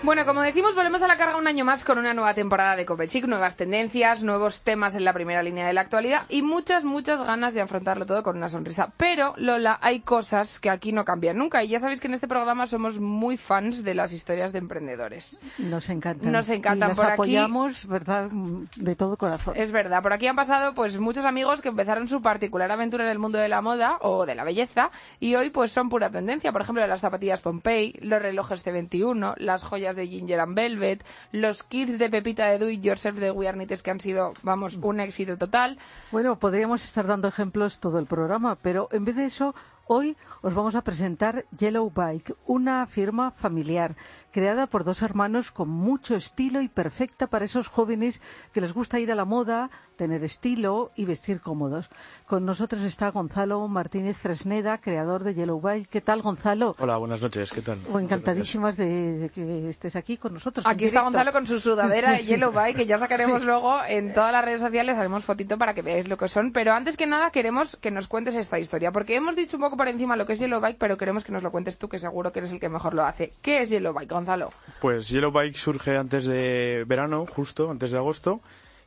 Bueno, 0.03 0.25
como 0.25 0.41
decimos, 0.41 0.75
volvemos 0.75 1.01
a 1.01 1.07
la 1.07 1.15
carga 1.15 1.37
un 1.37 1.47
año 1.47 1.63
más 1.63 1.85
con 1.85 1.97
una 1.97 2.13
nueva 2.13 2.33
temporada 2.33 2.75
de 2.75 2.85
Copechic, 2.85 3.25
nuevas 3.25 3.55
tendencias, 3.55 4.21
nuevos 4.21 4.61
temas 4.61 4.95
en 4.95 5.05
la 5.05 5.13
primera 5.13 5.41
línea 5.41 5.65
de 5.65 5.71
la 5.71 5.79
actualidad 5.79 6.23
y 6.27 6.41
muchas, 6.41 6.83
muchas 6.83 7.21
ganas 7.23 7.53
de 7.53 7.61
afrontarlo 7.61 8.05
todo 8.05 8.21
con 8.21 8.35
una 8.35 8.49
sonrisa. 8.49 8.91
Pero, 8.97 9.33
Lola, 9.37 9.79
hay 9.81 10.01
cosas 10.01 10.59
que 10.59 10.69
aquí 10.69 10.91
no 10.91 11.05
cambian 11.05 11.37
nunca 11.37 11.63
y 11.63 11.69
ya 11.69 11.79
sabéis 11.79 12.01
que 12.01 12.07
en 12.07 12.15
este 12.15 12.27
programa 12.27 12.67
somos 12.67 12.99
muy 12.99 13.37
fans 13.37 13.81
de 13.85 13.93
las 13.93 14.11
historias 14.11 14.51
de 14.51 14.59
emprendedores. 14.59 15.39
Nos 15.57 15.87
encantan. 15.89 16.33
Nos 16.33 16.49
encantan. 16.49 16.89
Y 16.89 16.91
las 16.91 16.97
Por 16.97 17.05
aquí- 17.05 17.13
apoyamos, 17.13 17.87
¿verdad? 17.87 18.29
De 18.75 18.97
todo 18.97 19.15
corazón. 19.15 19.53
Es 19.55 19.71
verdad, 19.71 20.03
por 20.03 20.11
aquí 20.11 20.27
han 20.27 20.35
pasado 20.35 20.73
pues 20.75 20.99
muchos 20.99 21.23
amigos 21.23 21.61
que 21.61 21.69
empezaron 21.69 22.09
su 22.09 22.21
particular 22.21 22.69
aventura 22.69 23.05
en 23.05 23.09
el 23.09 23.19
mundo 23.19 23.37
de 23.37 23.47
la 23.47 23.61
moda 23.61 23.97
o 24.01 24.25
de 24.25 24.35
la 24.35 24.43
belleza 24.43 24.91
y 25.21 25.35
hoy 25.35 25.49
pues 25.49 25.71
son 25.71 25.87
pura 25.87 26.09
tendencia. 26.11 26.51
Por 26.51 26.61
ejemplo, 26.61 26.85
las 26.85 26.99
zapatillas 26.99 27.39
Pompey, 27.39 27.93
los 28.01 28.21
relojes 28.21 28.65
C21, 28.65 29.35
las 29.37 29.63
joyas 29.63 29.92
de 29.95 30.07
Ginger 30.07 30.39
and 30.39 30.55
Velvet, 30.55 31.05
los 31.31 31.63
kits 31.63 31.97
de 31.97 32.09
Pepita 32.09 32.47
de 32.47 32.59
Do 32.59 32.69
It 32.69 32.81
de 32.81 33.31
We 33.31 33.67
que 33.83 33.91
han 33.91 33.99
sido, 33.99 34.33
vamos, 34.41 34.77
un 34.81 34.99
éxito 34.99 35.37
total. 35.37 35.77
Bueno, 36.11 36.37
podríamos 36.37 36.83
estar 36.83 37.07
dando 37.07 37.27
ejemplos 37.27 37.79
todo 37.79 37.99
el 37.99 38.05
programa, 38.05 38.55
pero 38.55 38.89
en 38.91 39.05
vez 39.05 39.15
de 39.15 39.25
eso, 39.25 39.55
hoy 39.87 40.15
os 40.41 40.53
vamos 40.53 40.75
a 40.75 40.83
presentar 40.83 41.45
Yellow 41.57 41.91
Bike, 41.91 42.35
una 42.45 42.85
firma 42.87 43.31
familiar 43.31 43.95
creada 44.31 44.67
por 44.67 44.83
dos 44.83 45.01
hermanos 45.01 45.51
con 45.51 45.69
mucho 45.69 46.15
estilo 46.15 46.61
y 46.61 46.67
perfecta 46.67 47.27
para 47.27 47.45
esos 47.45 47.67
jóvenes 47.67 48.21
que 48.51 48.61
les 48.61 48.73
gusta 48.73 48.99
ir 48.99 49.11
a 49.11 49.15
la 49.15 49.25
moda, 49.25 49.69
tener 50.03 50.21
estilo 50.25 50.91
y 50.97 51.05
vestir 51.05 51.39
cómodos. 51.39 51.89
Con 52.25 52.45
nosotros 52.45 52.81
está 52.83 53.09
Gonzalo 53.11 53.65
Martínez 53.69 54.17
Fresneda, 54.17 54.77
creador 54.79 55.23
de 55.23 55.33
Yellow 55.33 55.61
Bike. 55.61 55.87
¿Qué 55.89 56.01
tal, 56.01 56.21
Gonzalo? 56.21 56.75
Hola, 56.77 56.97
buenas 56.97 57.21
noches, 57.21 57.51
¿qué 57.53 57.61
tal? 57.61 57.77
O 57.89 57.99
encantadísimas 57.99 58.75
de, 58.75 59.17
de 59.17 59.29
que 59.29 59.69
estés 59.69 59.95
aquí 59.95 60.17
con 60.17 60.33
nosotros. 60.33 60.65
Aquí 60.67 60.85
está. 60.85 61.03
Gonzalo 61.03 61.31
con 61.31 61.47
su 61.47 61.57
sudadera 61.57 62.11
de 62.11 62.17
Sí, 62.17 62.23
sí. 62.23 62.29
Yellow 62.31 62.51
Bike, 62.51 62.75
que 62.75 62.85
ya 62.85 62.97
sacaremos 62.97 63.41
Sí. 63.41 63.47
luego 63.47 63.77
en 63.87 64.13
todas 64.13 64.33
las 64.33 64.43
redes 64.43 64.61
sociales, 64.61 64.97
haremos 64.97 65.23
fotito 65.23 65.57
para 65.57 65.73
que 65.73 65.81
veáis 65.81 66.09
lo 66.09 66.17
que 66.17 66.27
son. 66.27 66.51
Pero 66.51 66.73
antes 66.73 66.97
que 66.97 67.07
nada 67.07 67.31
queremos 67.31 67.77
que 67.77 67.89
nos 67.89 68.09
cuentes 68.09 68.35
esta 68.35 68.59
historia, 68.59 68.91
porque 68.91 69.15
hemos 69.15 69.37
dicho 69.37 69.55
un 69.55 69.61
poco 69.63 69.77
por 69.77 69.87
encima 69.87 70.17
lo 70.17 70.25
que 70.25 70.33
es 70.33 70.39
Yellow 70.39 70.59
Bike, 70.59 70.77
pero 70.77 70.97
queremos 70.97 71.23
que 71.23 71.31
nos 71.31 71.43
lo 71.43 71.51
cuentes 71.51 71.77
tú, 71.77 71.87
que 71.87 71.97
seguro 71.97 72.33
que 72.33 72.39
eres 72.39 72.51
el 72.51 72.59
que 72.59 72.67
mejor 72.67 72.93
lo 72.93 73.05
hace. 73.05 73.31
¿Qué 73.41 73.61
es 73.61 73.69
Yellow 73.69 73.93
Bike, 73.93 74.11
Gonzalo? 74.11 74.51
Pues 74.81 75.07
Yellow 75.07 75.31
Bike 75.31 75.55
surge 75.55 75.95
antes 75.97 76.25
de 76.25 76.83
verano, 76.87 77.25
justo 77.25 77.71
antes 77.71 77.91
de 77.91 77.97
agosto, 77.97 78.41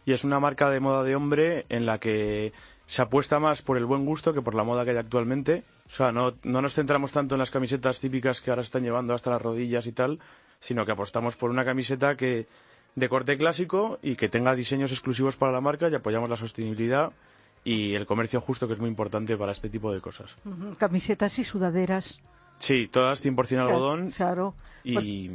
y 0.06 0.12
es 0.12 0.24
una 0.24 0.40
marca 0.40 0.70
de 0.70 0.80
moda 0.80 1.02
de 1.02 1.14
hombre 1.14 1.66
en 1.68 1.84
la 1.84 1.98
que 1.98 2.52
se 2.86 3.02
apuesta 3.02 3.38
más 3.40 3.60
por 3.62 3.76
el 3.76 3.84
buen 3.84 4.06
gusto 4.06 4.32
que 4.32 4.40
por 4.40 4.54
la 4.54 4.62
moda 4.64 4.84
que 4.84 4.92
hay 4.92 4.96
actualmente. 4.96 5.64
O 5.86 5.90
sea, 5.90 6.12
no, 6.12 6.34
no 6.44 6.62
nos 6.62 6.72
centramos 6.74 7.12
tanto 7.12 7.34
en 7.34 7.40
las 7.40 7.50
camisetas 7.50 8.00
típicas 8.00 8.40
que 8.40 8.50
ahora 8.50 8.62
se 8.62 8.68
están 8.68 8.84
llevando 8.84 9.12
hasta 9.12 9.30
las 9.30 9.42
rodillas 9.42 9.86
y 9.86 9.92
tal, 9.92 10.18
sino 10.60 10.86
que 10.86 10.92
apostamos 10.92 11.36
por 11.36 11.50
una 11.50 11.64
camiseta 11.64 12.16
que 12.16 12.46
de 12.94 13.08
corte 13.08 13.36
clásico 13.36 13.98
y 14.02 14.16
que 14.16 14.28
tenga 14.28 14.54
diseños 14.54 14.90
exclusivos 14.92 15.36
para 15.36 15.52
la 15.52 15.60
marca 15.60 15.88
y 15.90 15.94
apoyamos 15.94 16.30
la 16.30 16.36
sostenibilidad 16.36 17.12
y 17.64 17.94
el 17.94 18.06
comercio 18.06 18.40
justo, 18.40 18.66
que 18.68 18.74
es 18.74 18.80
muy 18.80 18.88
importante 18.88 19.36
para 19.36 19.52
este 19.52 19.68
tipo 19.68 19.92
de 19.92 20.00
cosas. 20.00 20.36
Camisetas 20.78 21.38
y 21.40 21.44
sudaderas. 21.44 22.20
Sí, 22.58 22.88
todas 22.90 23.22
100% 23.22 23.58
algodón 23.58 24.10
Claro. 24.12 24.54
y 24.82 25.28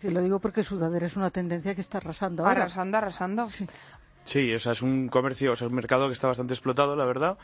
Te 0.00 0.10
lo 0.10 0.20
digo 0.20 0.40
porque 0.40 0.62
sudadera 0.62 1.06
es 1.06 1.16
una 1.16 1.30
tendencia 1.30 1.74
que 1.74 1.80
está 1.80 1.98
arrasando 1.98 2.44
ahora. 2.44 2.62
Arrasando, 2.64 2.98
arrasando. 2.98 3.48
Sí, 3.50 3.66
o 4.54 4.58
sea, 4.58 4.72
es 4.72 4.82
un 4.82 5.08
comercio, 5.08 5.52
o 5.52 5.56
sea, 5.56 5.66
es 5.66 5.70
un 5.70 5.76
mercado 5.76 6.08
que 6.08 6.12
está 6.12 6.28
bastante 6.28 6.54
explotado, 6.54 6.96
la 6.96 7.04
verdad. 7.04 7.38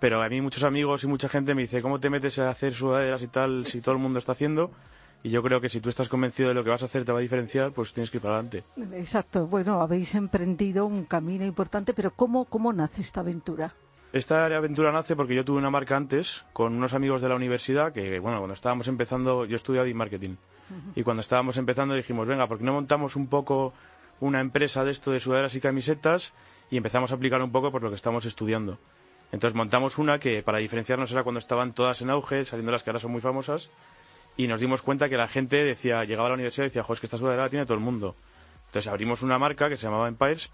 Pero 0.00 0.22
a 0.22 0.28
mí 0.28 0.40
muchos 0.40 0.62
amigos 0.62 1.02
y 1.02 1.08
mucha 1.08 1.28
gente 1.28 1.54
me 1.54 1.62
dice, 1.62 1.82
¿cómo 1.82 1.98
te 1.98 2.10
metes 2.10 2.38
a 2.38 2.50
hacer 2.50 2.74
sudaderas 2.74 3.22
y 3.22 3.26
tal 3.26 3.66
si 3.66 3.80
todo 3.80 3.94
el 3.94 4.00
mundo 4.00 4.18
está 4.18 4.32
haciendo? 4.32 4.70
Y 5.24 5.30
yo 5.30 5.42
creo 5.42 5.60
que 5.60 5.68
si 5.68 5.80
tú 5.80 5.88
estás 5.88 6.08
convencido 6.08 6.48
de 6.48 6.54
lo 6.54 6.62
que 6.62 6.70
vas 6.70 6.82
a 6.82 6.86
hacer 6.86 7.04
te 7.04 7.10
va 7.10 7.18
a 7.18 7.22
diferenciar, 7.22 7.72
pues 7.72 7.92
tienes 7.92 8.10
que 8.10 8.18
ir 8.18 8.22
para 8.22 8.34
adelante. 8.34 8.64
Exacto. 8.92 9.46
Bueno, 9.46 9.80
habéis 9.80 10.14
emprendido 10.14 10.86
un 10.86 11.04
camino 11.04 11.44
importante, 11.44 11.92
pero 11.92 12.12
¿cómo, 12.12 12.44
cómo 12.44 12.72
nace 12.72 13.00
esta 13.00 13.20
aventura? 13.20 13.74
Esta 14.12 14.46
aventura 14.46 14.92
nace 14.92 15.16
porque 15.16 15.34
yo 15.34 15.44
tuve 15.44 15.58
una 15.58 15.70
marca 15.70 15.96
antes 15.96 16.44
con 16.52 16.74
unos 16.74 16.94
amigos 16.94 17.20
de 17.20 17.28
la 17.28 17.34
universidad 17.34 17.92
que, 17.92 18.20
bueno, 18.20 18.38
cuando 18.38 18.54
estábamos 18.54 18.86
empezando, 18.88 19.44
yo 19.44 19.56
estudiaba 19.56 19.88
marketing. 19.92 20.36
Y 20.94 21.02
cuando 21.02 21.22
estábamos 21.22 21.56
empezando 21.56 21.94
dijimos, 21.94 22.26
venga, 22.26 22.46
¿por 22.46 22.58
qué 22.58 22.64
no 22.64 22.74
montamos 22.74 23.16
un 23.16 23.26
poco 23.26 23.72
una 24.20 24.40
empresa 24.40 24.84
de 24.84 24.92
esto 24.92 25.10
de 25.12 25.20
sudaderas 25.20 25.54
y 25.54 25.60
camisetas? 25.60 26.32
Y 26.70 26.76
empezamos 26.76 27.12
a 27.12 27.14
aplicar 27.14 27.42
un 27.42 27.52
poco 27.52 27.70
por 27.70 27.82
lo 27.82 27.88
que 27.88 27.96
estamos 27.96 28.24
estudiando. 28.24 28.78
Entonces 29.32 29.54
montamos 29.54 29.98
una 29.98 30.18
que 30.18 30.42
para 30.42 30.58
diferenciarnos 30.58 31.12
era 31.12 31.22
cuando 31.22 31.38
estaban 31.38 31.72
todas 31.72 32.00
en 32.02 32.10
auge, 32.10 32.44
saliendo 32.44 32.72
las 32.72 32.82
que 32.82 32.90
ahora 32.90 33.00
son 33.00 33.12
muy 33.12 33.20
famosas, 33.20 33.70
y 34.36 34.46
nos 34.46 34.60
dimos 34.60 34.82
cuenta 34.82 35.08
que 35.08 35.16
la 35.16 35.28
gente 35.28 35.64
decía, 35.64 36.04
llegaba 36.04 36.28
a 36.28 36.30
la 36.30 36.34
universidad 36.34 36.64
y 36.64 36.68
decía, 36.68 36.84
jo, 36.84 36.92
es 36.92 37.00
que 37.00 37.06
esta 37.06 37.18
sudadera 37.18 37.44
la 37.44 37.48
tiene 37.50 37.64
todo 37.66 37.74
el 37.74 37.84
mundo. 37.84 38.14
Entonces 38.66 38.90
abrimos 38.90 39.22
una 39.22 39.38
marca 39.38 39.68
que 39.68 39.76
se 39.76 39.84
llamaba 39.84 40.08
Empires, 40.08 40.50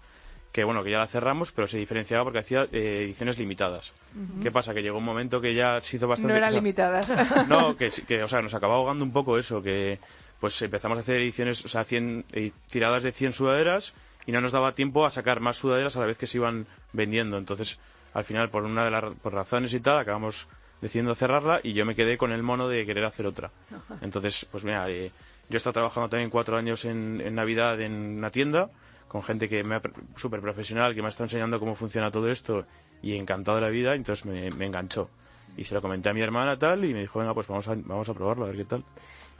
que 0.51 0.63
bueno, 0.63 0.83
que 0.83 0.91
ya 0.91 0.99
la 0.99 1.07
cerramos, 1.07 1.51
pero 1.51 1.67
se 1.67 1.77
diferenciaba 1.77 2.23
porque 2.23 2.39
hacía 2.39 2.63
eh, 2.71 3.03
ediciones 3.03 3.37
limitadas. 3.37 3.93
¿Qué 4.41 4.51
pasa? 4.51 4.73
Que 4.73 4.81
llegó 4.81 4.97
un 4.97 5.03
momento 5.03 5.41
que 5.41 5.53
ya 5.53 5.81
se 5.81 5.97
hizo 5.97 6.07
bastante... 6.07 6.31
No 6.33 6.37
eran 6.37 6.49
o 6.49 6.51
sea, 6.51 6.61
limitadas. 6.61 7.47
no, 7.49 7.75
que, 7.75 8.23
o 8.23 8.27
sea, 8.27 8.41
nos 8.41 8.53
acababa 8.53 8.79
ahogando 8.79 9.03
un 9.03 9.11
poco 9.11 9.37
eso, 9.37 9.61
que 9.61 9.99
pues 10.45 10.61
empezamos 10.61 10.99
a 10.99 11.01
hacer 11.01 11.15
ediciones, 11.15 11.65
o 11.65 11.67
sea, 11.67 11.83
100, 11.83 12.25
eh, 12.33 12.51
tiradas 12.69 13.01
de 13.01 13.11
100 13.11 13.33
sudaderas 13.33 13.95
y 14.27 14.31
no 14.31 14.41
nos 14.41 14.51
daba 14.51 14.75
tiempo 14.75 15.03
a 15.03 15.09
sacar 15.09 15.39
más 15.39 15.57
sudaderas 15.57 15.95
a 15.95 16.01
la 16.01 16.05
vez 16.05 16.19
que 16.19 16.27
se 16.27 16.37
iban 16.37 16.67
vendiendo. 16.93 17.39
Entonces, 17.39 17.79
al 18.13 18.25
final, 18.25 18.51
por 18.51 18.63
una 18.63 18.85
de 18.85 18.91
las 18.91 19.05
por 19.23 19.33
razones 19.33 19.73
y 19.73 19.79
tal, 19.79 19.97
acabamos 19.97 20.47
decidiendo 20.81 21.15
cerrarla 21.15 21.61
y 21.63 21.73
yo 21.73 21.83
me 21.83 21.95
quedé 21.95 22.15
con 22.19 22.31
el 22.31 22.43
mono 22.43 22.67
de 22.67 22.85
querer 22.85 23.05
hacer 23.05 23.25
otra. 23.25 23.49
Entonces, 24.01 24.45
pues 24.51 24.63
mira, 24.63 24.87
eh, 24.87 25.11
yo 25.49 25.55
he 25.55 25.57
estado 25.57 25.73
trabajando 25.73 26.09
también 26.09 26.29
cuatro 26.29 26.57
años 26.57 26.85
en, 26.85 27.23
en 27.25 27.33
Navidad 27.33 27.81
en 27.81 28.19
una 28.19 28.29
tienda 28.29 28.69
con 29.07 29.23
gente 29.23 29.49
que 29.49 29.63
me 29.63 29.81
súper 30.15 30.41
profesional, 30.41 30.93
que 30.93 31.01
me 31.01 31.07
ha 31.07 31.09
estado 31.09 31.25
enseñando 31.25 31.59
cómo 31.59 31.73
funciona 31.73 32.11
todo 32.11 32.29
esto 32.29 32.67
y 33.01 33.15
encantado 33.15 33.57
de 33.57 33.63
la 33.63 33.69
vida, 33.69 33.95
entonces 33.95 34.27
me, 34.27 34.51
me 34.51 34.67
enganchó. 34.67 35.09
Y 35.57 35.63
se 35.63 35.73
lo 35.73 35.81
comenté 35.81 36.09
a 36.09 36.13
mi 36.13 36.21
hermana 36.21 36.59
tal 36.59 36.85
y 36.85 36.93
me 36.93 37.01
dijo, 37.01 37.17
venga, 37.17 37.33
pues 37.33 37.47
vamos 37.47 37.67
a, 37.67 37.73
vamos 37.75 38.07
a 38.09 38.13
probarlo, 38.13 38.45
a 38.45 38.49
ver 38.49 38.57
qué 38.57 38.65
tal. 38.65 38.83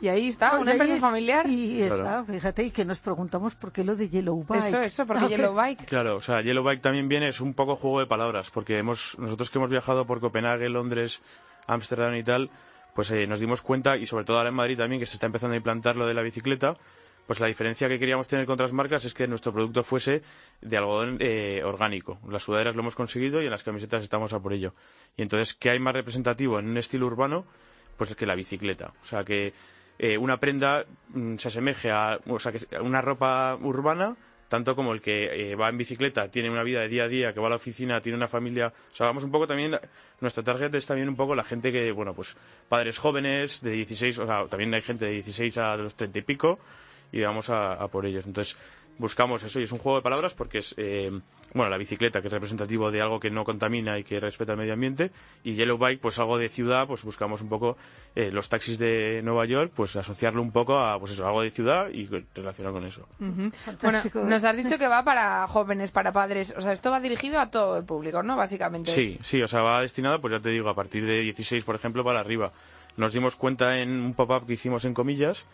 Y 0.02 0.10
ahí 0.10 0.28
está, 0.28 0.58
una 0.60 0.74
empresa 0.74 0.96
es- 0.96 1.00
familiar. 1.02 1.48
Y 1.48 1.82
está, 1.84 1.96
Claro. 1.98 2.26
fíjate, 2.26 2.64
y 2.64 2.72
que 2.72 2.84
nos 2.86 3.00
preguntamos 3.00 3.56
por 3.56 3.72
qué 3.72 3.84
lo 3.84 3.96
de 3.96 4.10
Yellow 4.10 4.44
Bike. 4.48 4.66
Eso, 4.66 4.82
eso, 4.82 5.06
porque 5.08 5.28
Yellow 5.30 5.56
Bike. 5.56 5.86
Claro, 5.86 6.18
o 6.18 6.22
sea, 6.22 6.42
Yellow 6.42 6.64
Bike 6.64 6.82
también 6.82 7.08
viene, 7.08 7.30
es 7.30 7.40
un 7.40 7.54
poco 7.54 7.76
juego 7.76 8.00
de 8.02 8.06
palabras, 8.06 8.52
porque 8.52 8.78
hemos, 8.78 9.18
nosotros 9.20 9.50
que 9.50 9.58
hemos 9.58 9.70
viajado 9.70 10.06
por 10.06 10.20
Copenhague, 10.20 10.68
Londres, 10.70 11.22
Ámsterdam 11.68 12.14
y 12.16 12.24
tal, 12.24 12.50
pues 12.94 13.10
eh, 13.12 13.26
nos 13.26 13.40
dimos 13.40 13.62
cuenta, 13.62 13.98
y 13.98 14.06
sobre 14.06 14.26
todo 14.26 14.38
ahora 14.38 14.50
en 14.50 14.56
Madrid 14.56 14.78
también, 14.78 15.00
que 15.00 15.06
se 15.08 15.16
está 15.16 15.26
empezando 15.28 15.54
a 15.54 15.58
implantar 15.58 15.96
lo 15.96 16.06
de 16.06 16.14
la 16.14 16.22
bicicleta, 16.22 16.76
pues 17.26 17.40
la 17.40 17.48
diferencia 17.48 17.88
que 17.88 17.98
queríamos 17.98 18.28
tener 18.28 18.46
con 18.46 18.54
otras 18.54 18.72
marcas 18.74 19.04
es 19.06 19.14
que 19.14 19.28
nuestro 19.28 19.52
producto 19.52 19.84
fuese 19.84 20.22
de 20.62 20.78
algodón 20.78 21.18
eh, 21.22 21.64
orgánico. 21.66 22.20
Las 22.30 22.44
sudaderas 22.44 22.76
lo 22.76 22.82
hemos 22.82 22.96
conseguido 22.96 23.42
y 23.42 23.46
en 23.46 23.52
las 23.52 23.64
camisetas 23.64 24.04
estamos 24.04 24.34
a 24.34 24.40
por 24.40 24.54
ello. 24.54 24.76
Y 25.18 25.24
entonces, 25.24 25.56
¿qué 25.56 25.72
hay 25.72 25.80
más 25.80 25.96
representativo 25.96 26.60
en 26.60 26.68
un 26.70 26.78
estilo 26.78 27.08
urbano? 27.08 27.46
Pues 27.98 28.12
es 28.12 28.16
que 28.16 28.28
la 28.28 28.36
bicicleta. 28.36 28.94
O 29.02 29.06
sea, 29.06 29.24
que 29.24 29.54
eh, 30.00 30.18
una 30.18 30.40
prenda 30.40 30.86
mm, 31.10 31.38
se 31.38 31.48
asemeje 31.48 31.92
a, 31.92 32.20
o 32.28 32.40
sea, 32.40 32.52
que 32.52 32.66
una 32.80 33.02
ropa 33.02 33.58
urbana, 33.62 34.16
tanto 34.50 34.76
como 34.76 34.94
el 34.94 35.02
que 35.02 35.52
eh, 35.52 35.56
va 35.56 35.70
en 35.70 35.78
bicicleta 35.78 36.30
tiene 36.30 36.50
una 36.50 36.64
vida 36.64 36.82
de 36.82 36.90
día 36.90 37.04
a 37.06 37.08
día, 37.08 37.34
que 37.34 37.40
va 37.40 37.48
a 37.48 37.50
la 37.52 37.56
oficina, 37.56 38.02
tiene 38.02 38.18
una 38.18 38.28
familia. 38.28 38.74
O 38.92 38.96
sea, 38.96 39.08
vamos 39.08 39.24
un 39.24 39.32
poco 39.32 39.48
también, 39.48 39.80
nuestro 40.22 40.44
target 40.44 40.74
es 40.76 40.86
también 40.86 41.10
un 41.10 41.16
poco 41.16 41.36
la 41.36 41.44
gente 41.44 41.72
que, 41.72 41.92
bueno, 41.92 42.14
pues 42.14 42.36
padres 42.70 42.98
jóvenes 42.98 43.62
de 43.62 43.72
16, 43.72 44.20
o 44.20 44.26
sea, 44.26 44.46
también 44.48 44.74
hay 44.74 44.82
gente 44.82 45.06
de 45.06 45.12
16 45.12 45.58
a 45.58 45.78
los 45.78 45.96
30 45.96 46.20
y 46.20 46.22
pico, 46.22 46.60
y 47.12 47.22
vamos 47.22 47.50
a, 47.50 47.74
a 47.74 47.88
por 47.88 48.06
ellos. 48.06 48.26
Entonces, 48.26 48.58
buscamos 48.98 49.44
eso 49.44 49.60
y 49.60 49.64
es 49.64 49.72
un 49.72 49.80
juego 49.80 49.98
de 49.98 50.04
palabras 50.04 50.34
porque 50.34 50.60
es, 50.60 50.74
eh, 50.78 51.12
bueno, 51.54 51.70
la 51.70 51.78
bicicleta, 51.78 52.22
que 52.22 52.28
es 52.28 52.34
representativo 52.34 52.92
de 52.92 53.02
algo 53.02 53.20
que 53.20 53.30
no 53.30 53.44
contamina 53.44 53.98
y 54.00 54.04
que 54.04 54.20
respeta 54.20 54.54
el 54.54 54.58
medio 54.58 54.74
ambiente, 54.74 55.12
y 55.44 55.54
Yellow 55.54 55.78
Bike, 55.78 56.00
pues 56.00 56.20
algo 56.20 56.38
de 56.38 56.50
ciudad, 56.50 56.88
pues 56.88 57.04
buscamos 57.04 57.42
un 57.42 57.50
poco 57.50 57.78
eh, 58.16 58.32
los 58.32 58.50
taxis 58.50 58.78
de 58.78 59.22
Nueva 59.24 59.46
York, 59.46 59.72
pues 59.76 59.96
asociarlo 59.96 60.42
un 60.42 60.52
poco 60.52 60.78
a, 60.78 61.00
pues 61.00 61.12
eso, 61.12 61.26
algo 61.26 61.42
de 61.42 61.52
ciudad 61.52 61.90
y 61.90 62.08
relacionado 62.34 62.76
con 62.76 62.86
eso. 62.86 63.08
Bueno, 63.20 64.02
nos 64.24 64.44
has 64.44 64.58
dicho 64.58 64.78
que 64.78 64.88
va 64.88 65.04
para 65.04 65.48
jóvenes, 65.48 65.92
para 65.92 66.12
padres. 66.12 66.54
O 66.58 66.62
sea, 66.62 66.72
esto 66.72 66.92
va 66.92 67.00
dirigido 67.00 67.40
a 67.40 67.50
todo 67.50 67.78
el 67.78 67.86
público, 67.86 68.24
¿no? 68.24 68.36
Básicamente. 68.36 68.92
Sí, 68.92 69.18
sí, 69.22 69.42
o 69.42 69.48
sea, 69.48 69.62
va 69.62 69.82
destinado, 69.82 70.22
pues 70.22 70.32
ya 70.34 70.40
te 70.40 70.50
digo, 70.50 70.70
a 70.70 70.76
partir 70.76 71.06
de 71.06 71.22
16, 71.22 71.64
por 71.64 71.76
ejemplo, 71.76 72.04
para 72.04 72.20
arriba. 72.20 72.52
Nos 72.98 73.12
dimos 73.12 73.36
cuenta 73.36 73.80
en 73.80 73.90
un 73.90 74.14
pop-up 74.14 74.46
que 74.48 74.54
hicimos 74.54 74.86
en 74.86 74.94
comillas 74.94 75.46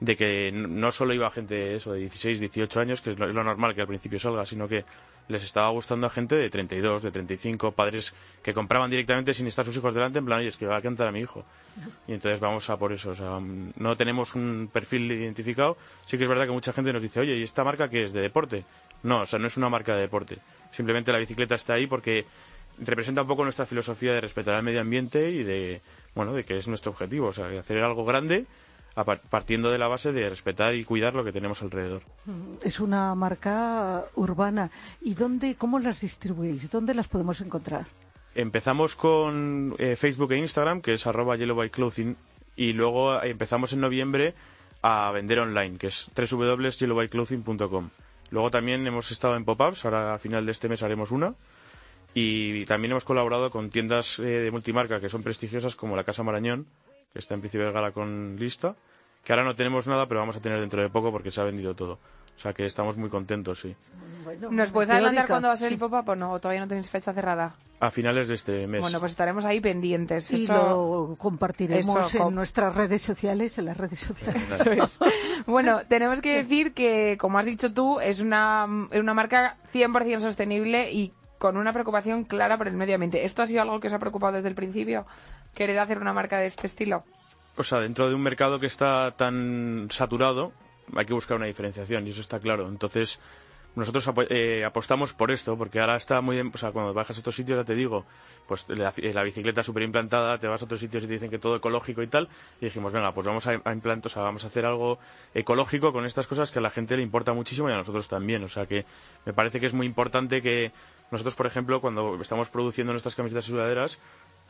de 0.00 0.16
que 0.16 0.52
no 0.52 0.92
solo 0.92 1.14
iba 1.14 1.30
gente 1.30 1.76
eso 1.76 1.92
de 1.92 2.00
16, 2.00 2.40
18 2.40 2.80
años, 2.80 3.00
que 3.00 3.10
es 3.10 3.18
lo, 3.18 3.32
normal 3.32 3.74
que 3.74 3.80
al 3.80 3.86
principio 3.86 4.18
salga, 4.18 4.44
sino 4.44 4.68
que 4.68 4.84
les 5.28 5.42
estaba 5.42 5.70
gustando 5.70 6.06
a 6.06 6.10
gente 6.10 6.34
de 6.34 6.50
32, 6.50 7.02
de 7.02 7.10
35, 7.10 7.72
padres 7.72 8.14
que 8.42 8.52
compraban 8.52 8.90
directamente 8.90 9.32
sin 9.32 9.46
estar 9.46 9.64
sus 9.64 9.76
hijos 9.76 9.94
delante, 9.94 10.18
en 10.18 10.26
plan, 10.26 10.40
oye, 10.40 10.48
es 10.48 10.56
que 10.56 10.66
va 10.66 10.76
a 10.76 10.82
cantar 10.82 11.08
a 11.08 11.12
mi 11.12 11.20
hijo. 11.20 11.44
Y 12.06 12.12
entonces 12.12 12.40
vamos 12.40 12.68
a 12.68 12.76
por 12.76 12.92
eso, 12.92 13.10
o 13.10 13.14
sea, 13.14 13.38
mm, 13.40 13.72
no 13.76 13.96
tenemos 13.96 14.34
un 14.34 14.68
perfil 14.70 15.10
identificado. 15.10 15.78
Sí 16.04 16.18
que 16.18 16.24
es 16.24 16.28
verdad 16.28 16.44
que 16.44 16.52
mucha 16.52 16.72
gente 16.72 16.92
nos 16.92 17.00
dice, 17.00 17.20
oye, 17.20 17.36
¿y 17.36 17.42
esta 17.42 17.64
marca 17.64 17.88
qué 17.88 18.04
es? 18.04 18.12
¿De 18.12 18.20
deporte? 18.20 18.64
No, 19.02 19.22
o 19.22 19.26
sea, 19.26 19.38
no 19.38 19.46
es 19.46 19.56
una 19.56 19.70
marca 19.70 19.94
de 19.94 20.02
deporte. 20.02 20.38
Simplemente 20.72 21.12
la 21.12 21.18
bicicleta 21.18 21.54
está 21.54 21.74
ahí 21.74 21.86
porque 21.86 22.26
representa 22.78 23.22
un 23.22 23.28
poco 23.28 23.44
nuestra 23.44 23.66
filosofía 23.66 24.12
de 24.12 24.20
respetar 24.20 24.54
al 24.54 24.62
medio 24.62 24.80
ambiente 24.80 25.30
y 25.30 25.42
de, 25.42 25.80
bueno, 26.14 26.34
de 26.34 26.44
que 26.44 26.56
es 26.56 26.68
nuestro 26.68 26.92
objetivo, 26.92 27.28
o 27.28 27.32
sea, 27.32 27.46
de 27.46 27.58
hacer 27.58 27.78
algo 27.78 28.04
grande 28.04 28.46
partiendo 28.94 29.70
de 29.70 29.78
la 29.78 29.88
base 29.88 30.12
de 30.12 30.28
respetar 30.28 30.74
y 30.74 30.84
cuidar 30.84 31.14
lo 31.14 31.24
que 31.24 31.32
tenemos 31.32 31.62
alrededor. 31.62 32.02
Es 32.62 32.78
una 32.80 33.14
marca 33.14 34.04
urbana. 34.14 34.70
¿Y 35.00 35.14
dónde, 35.14 35.56
cómo 35.56 35.78
las 35.78 36.00
distribuís? 36.00 36.70
¿Dónde 36.70 36.94
las 36.94 37.08
podemos 37.08 37.40
encontrar? 37.40 37.86
Empezamos 38.34 38.96
con 38.96 39.74
eh, 39.78 39.96
Facebook 39.96 40.32
e 40.32 40.38
Instagram, 40.38 40.80
que 40.80 40.94
es 40.94 41.06
arroba 41.06 41.36
Yellow 41.36 41.56
Bike 41.56 41.72
Clothing, 41.72 42.16
y 42.56 42.72
luego 42.72 43.20
eh, 43.22 43.30
empezamos 43.30 43.72
en 43.72 43.80
noviembre 43.80 44.34
a 44.82 45.10
vender 45.12 45.38
online, 45.38 45.78
que 45.78 45.88
es 45.88 46.10
www.yellowbikeclothing.com. 46.14 47.90
Luego 48.30 48.50
también 48.50 48.86
hemos 48.86 49.10
estado 49.10 49.36
en 49.36 49.44
pop-ups, 49.44 49.84
ahora 49.84 50.14
a 50.14 50.18
final 50.18 50.46
de 50.46 50.52
este 50.52 50.68
mes 50.68 50.82
haremos 50.82 51.10
una, 51.10 51.34
y 52.12 52.64
también 52.66 52.92
hemos 52.92 53.04
colaborado 53.04 53.50
con 53.50 53.70
tiendas 53.70 54.18
eh, 54.18 54.22
de 54.22 54.50
multimarca 54.50 55.00
que 55.00 55.08
son 55.08 55.22
prestigiosas 55.22 55.76
como 55.76 55.96
la 55.96 56.04
Casa 56.04 56.22
Marañón, 56.22 56.66
que 57.12 57.18
está 57.18 57.34
en 57.34 57.40
Príncipe 57.40 57.70
Gala 57.70 57.92
con 57.92 58.36
lista, 58.38 58.74
que 59.24 59.32
ahora 59.32 59.44
no 59.44 59.54
tenemos 59.54 59.86
nada, 59.86 60.06
pero 60.06 60.20
vamos 60.20 60.36
a 60.36 60.40
tener 60.40 60.60
dentro 60.60 60.80
de 60.82 60.88
poco 60.88 61.10
porque 61.12 61.30
se 61.30 61.40
ha 61.40 61.44
vendido 61.44 61.74
todo. 61.74 61.98
O 62.36 62.38
sea 62.38 62.52
que 62.52 62.66
estamos 62.66 62.96
muy 62.96 63.08
contentos, 63.08 63.60
sí. 63.60 63.76
¿Nos 64.50 64.70
puedes 64.72 64.90
adelantar 64.90 65.26
cuándo 65.28 65.48
va 65.48 65.54
a 65.54 65.56
ser 65.56 65.68
sí. 65.68 65.74
el 65.74 65.80
pop-up 65.80 66.08
o 66.08 66.16
no? 66.16 66.32
¿O 66.32 66.40
todavía 66.40 66.60
no 66.62 66.68
tenéis 66.68 66.90
fecha 66.90 67.12
cerrada? 67.12 67.54
A 67.78 67.90
finales 67.90 68.26
de 68.28 68.34
este 68.34 68.66
mes. 68.66 68.80
Bueno, 68.80 68.98
pues 68.98 69.12
estaremos 69.12 69.44
ahí 69.44 69.60
pendientes. 69.60 70.30
Y 70.32 70.44
Eso- 70.44 71.08
lo 71.10 71.16
compartiremos 71.16 72.06
eso, 72.06 72.18
com- 72.18 72.28
en 72.28 72.34
nuestras 72.34 72.74
redes 72.74 73.02
sociales, 73.02 73.56
en 73.58 73.66
las 73.66 73.76
redes 73.76 74.00
sociales. 74.00 74.42
Eso 74.60 74.72
es. 74.72 74.98
Bueno, 75.46 75.82
tenemos 75.88 76.20
que 76.22 76.42
decir 76.42 76.72
que, 76.72 77.16
como 77.18 77.38
has 77.38 77.44
dicho 77.44 77.72
tú, 77.74 78.00
es 78.00 78.20
una, 78.20 78.66
es 78.90 78.98
una 79.00 79.12
marca 79.12 79.58
100% 79.72 80.20
sostenible 80.20 80.90
y 80.90 81.12
con 81.38 81.58
una 81.58 81.72
preocupación 81.74 82.24
clara 82.24 82.56
por 82.56 82.66
el 82.66 82.74
medio 82.74 82.94
ambiente. 82.94 83.26
¿Esto 83.26 83.42
ha 83.42 83.46
sido 83.46 83.60
algo 83.60 83.78
que 83.78 83.88
os 83.88 83.92
ha 83.92 83.98
preocupado 83.98 84.32
desde 84.32 84.48
el 84.48 84.54
principio? 84.54 85.04
¿Querer 85.54 85.78
hacer 85.78 85.98
una 85.98 86.12
marca 86.12 86.38
de 86.38 86.46
este 86.46 86.66
estilo? 86.66 87.04
O 87.56 87.62
sea, 87.62 87.80
dentro 87.80 88.08
de 88.08 88.14
un 88.14 88.22
mercado 88.22 88.58
que 88.58 88.66
está 88.66 89.14
tan 89.16 89.88
saturado, 89.90 90.52
hay 90.94 91.06
que 91.06 91.14
buscar 91.14 91.36
una 91.36 91.46
diferenciación 91.46 92.06
y 92.06 92.10
eso 92.10 92.20
está 92.20 92.40
claro. 92.40 92.68
Entonces, 92.68 93.20
nosotros 93.76 94.08
eh, 94.30 94.64
apostamos 94.64 95.12
por 95.14 95.30
esto, 95.32 95.56
porque 95.56 95.80
ahora 95.80 95.96
está 95.96 96.20
muy 96.20 96.36
bien, 96.36 96.50
o 96.54 96.58
sea, 96.58 96.70
cuando 96.70 96.94
bajas 96.94 97.16
a 97.16 97.20
estos 97.20 97.34
sitios, 97.34 97.58
ya 97.58 97.64
te 97.64 97.74
digo, 97.74 98.04
pues 98.46 98.68
la, 98.68 98.92
la 98.96 99.22
bicicleta 99.24 99.62
súper 99.64 99.82
implantada, 99.82 100.38
te 100.38 100.46
vas 100.46 100.62
a 100.62 100.64
otros 100.64 100.78
sitios 100.78 101.02
y 101.04 101.06
te 101.06 101.14
dicen 101.14 101.30
que 101.30 101.38
todo 101.38 101.56
ecológico 101.56 102.02
y 102.02 102.06
tal, 102.06 102.28
y 102.60 102.66
dijimos, 102.66 102.92
venga, 102.92 103.12
pues 103.12 103.26
vamos 103.26 103.46
a, 103.48 103.60
a 103.64 103.72
implantar, 103.72 104.06
o 104.06 104.08
sea, 104.14 104.22
vamos 104.22 104.44
a 104.44 104.46
hacer 104.46 104.64
algo 104.64 104.98
ecológico 105.34 105.92
con 105.92 106.06
estas 106.06 106.26
cosas 106.28 106.52
que 106.52 106.60
a 106.60 106.62
la 106.62 106.70
gente 106.70 106.96
le 106.96 107.02
importa 107.02 107.32
muchísimo 107.32 107.68
y 107.68 107.72
a 107.72 107.76
nosotros 107.76 108.06
también. 108.06 108.44
O 108.44 108.48
sea, 108.48 108.66
que 108.66 108.84
me 109.24 109.32
parece 109.32 109.58
que 109.58 109.66
es 109.66 109.74
muy 109.74 109.86
importante 109.86 110.40
que 110.40 110.70
nosotros, 111.10 111.34
por 111.34 111.46
ejemplo, 111.46 111.80
cuando 111.80 112.20
estamos 112.20 112.48
produciendo 112.48 112.92
nuestras 112.92 113.16
camisetas 113.16 113.48
y 113.48 113.50
sudaderas, 113.50 113.98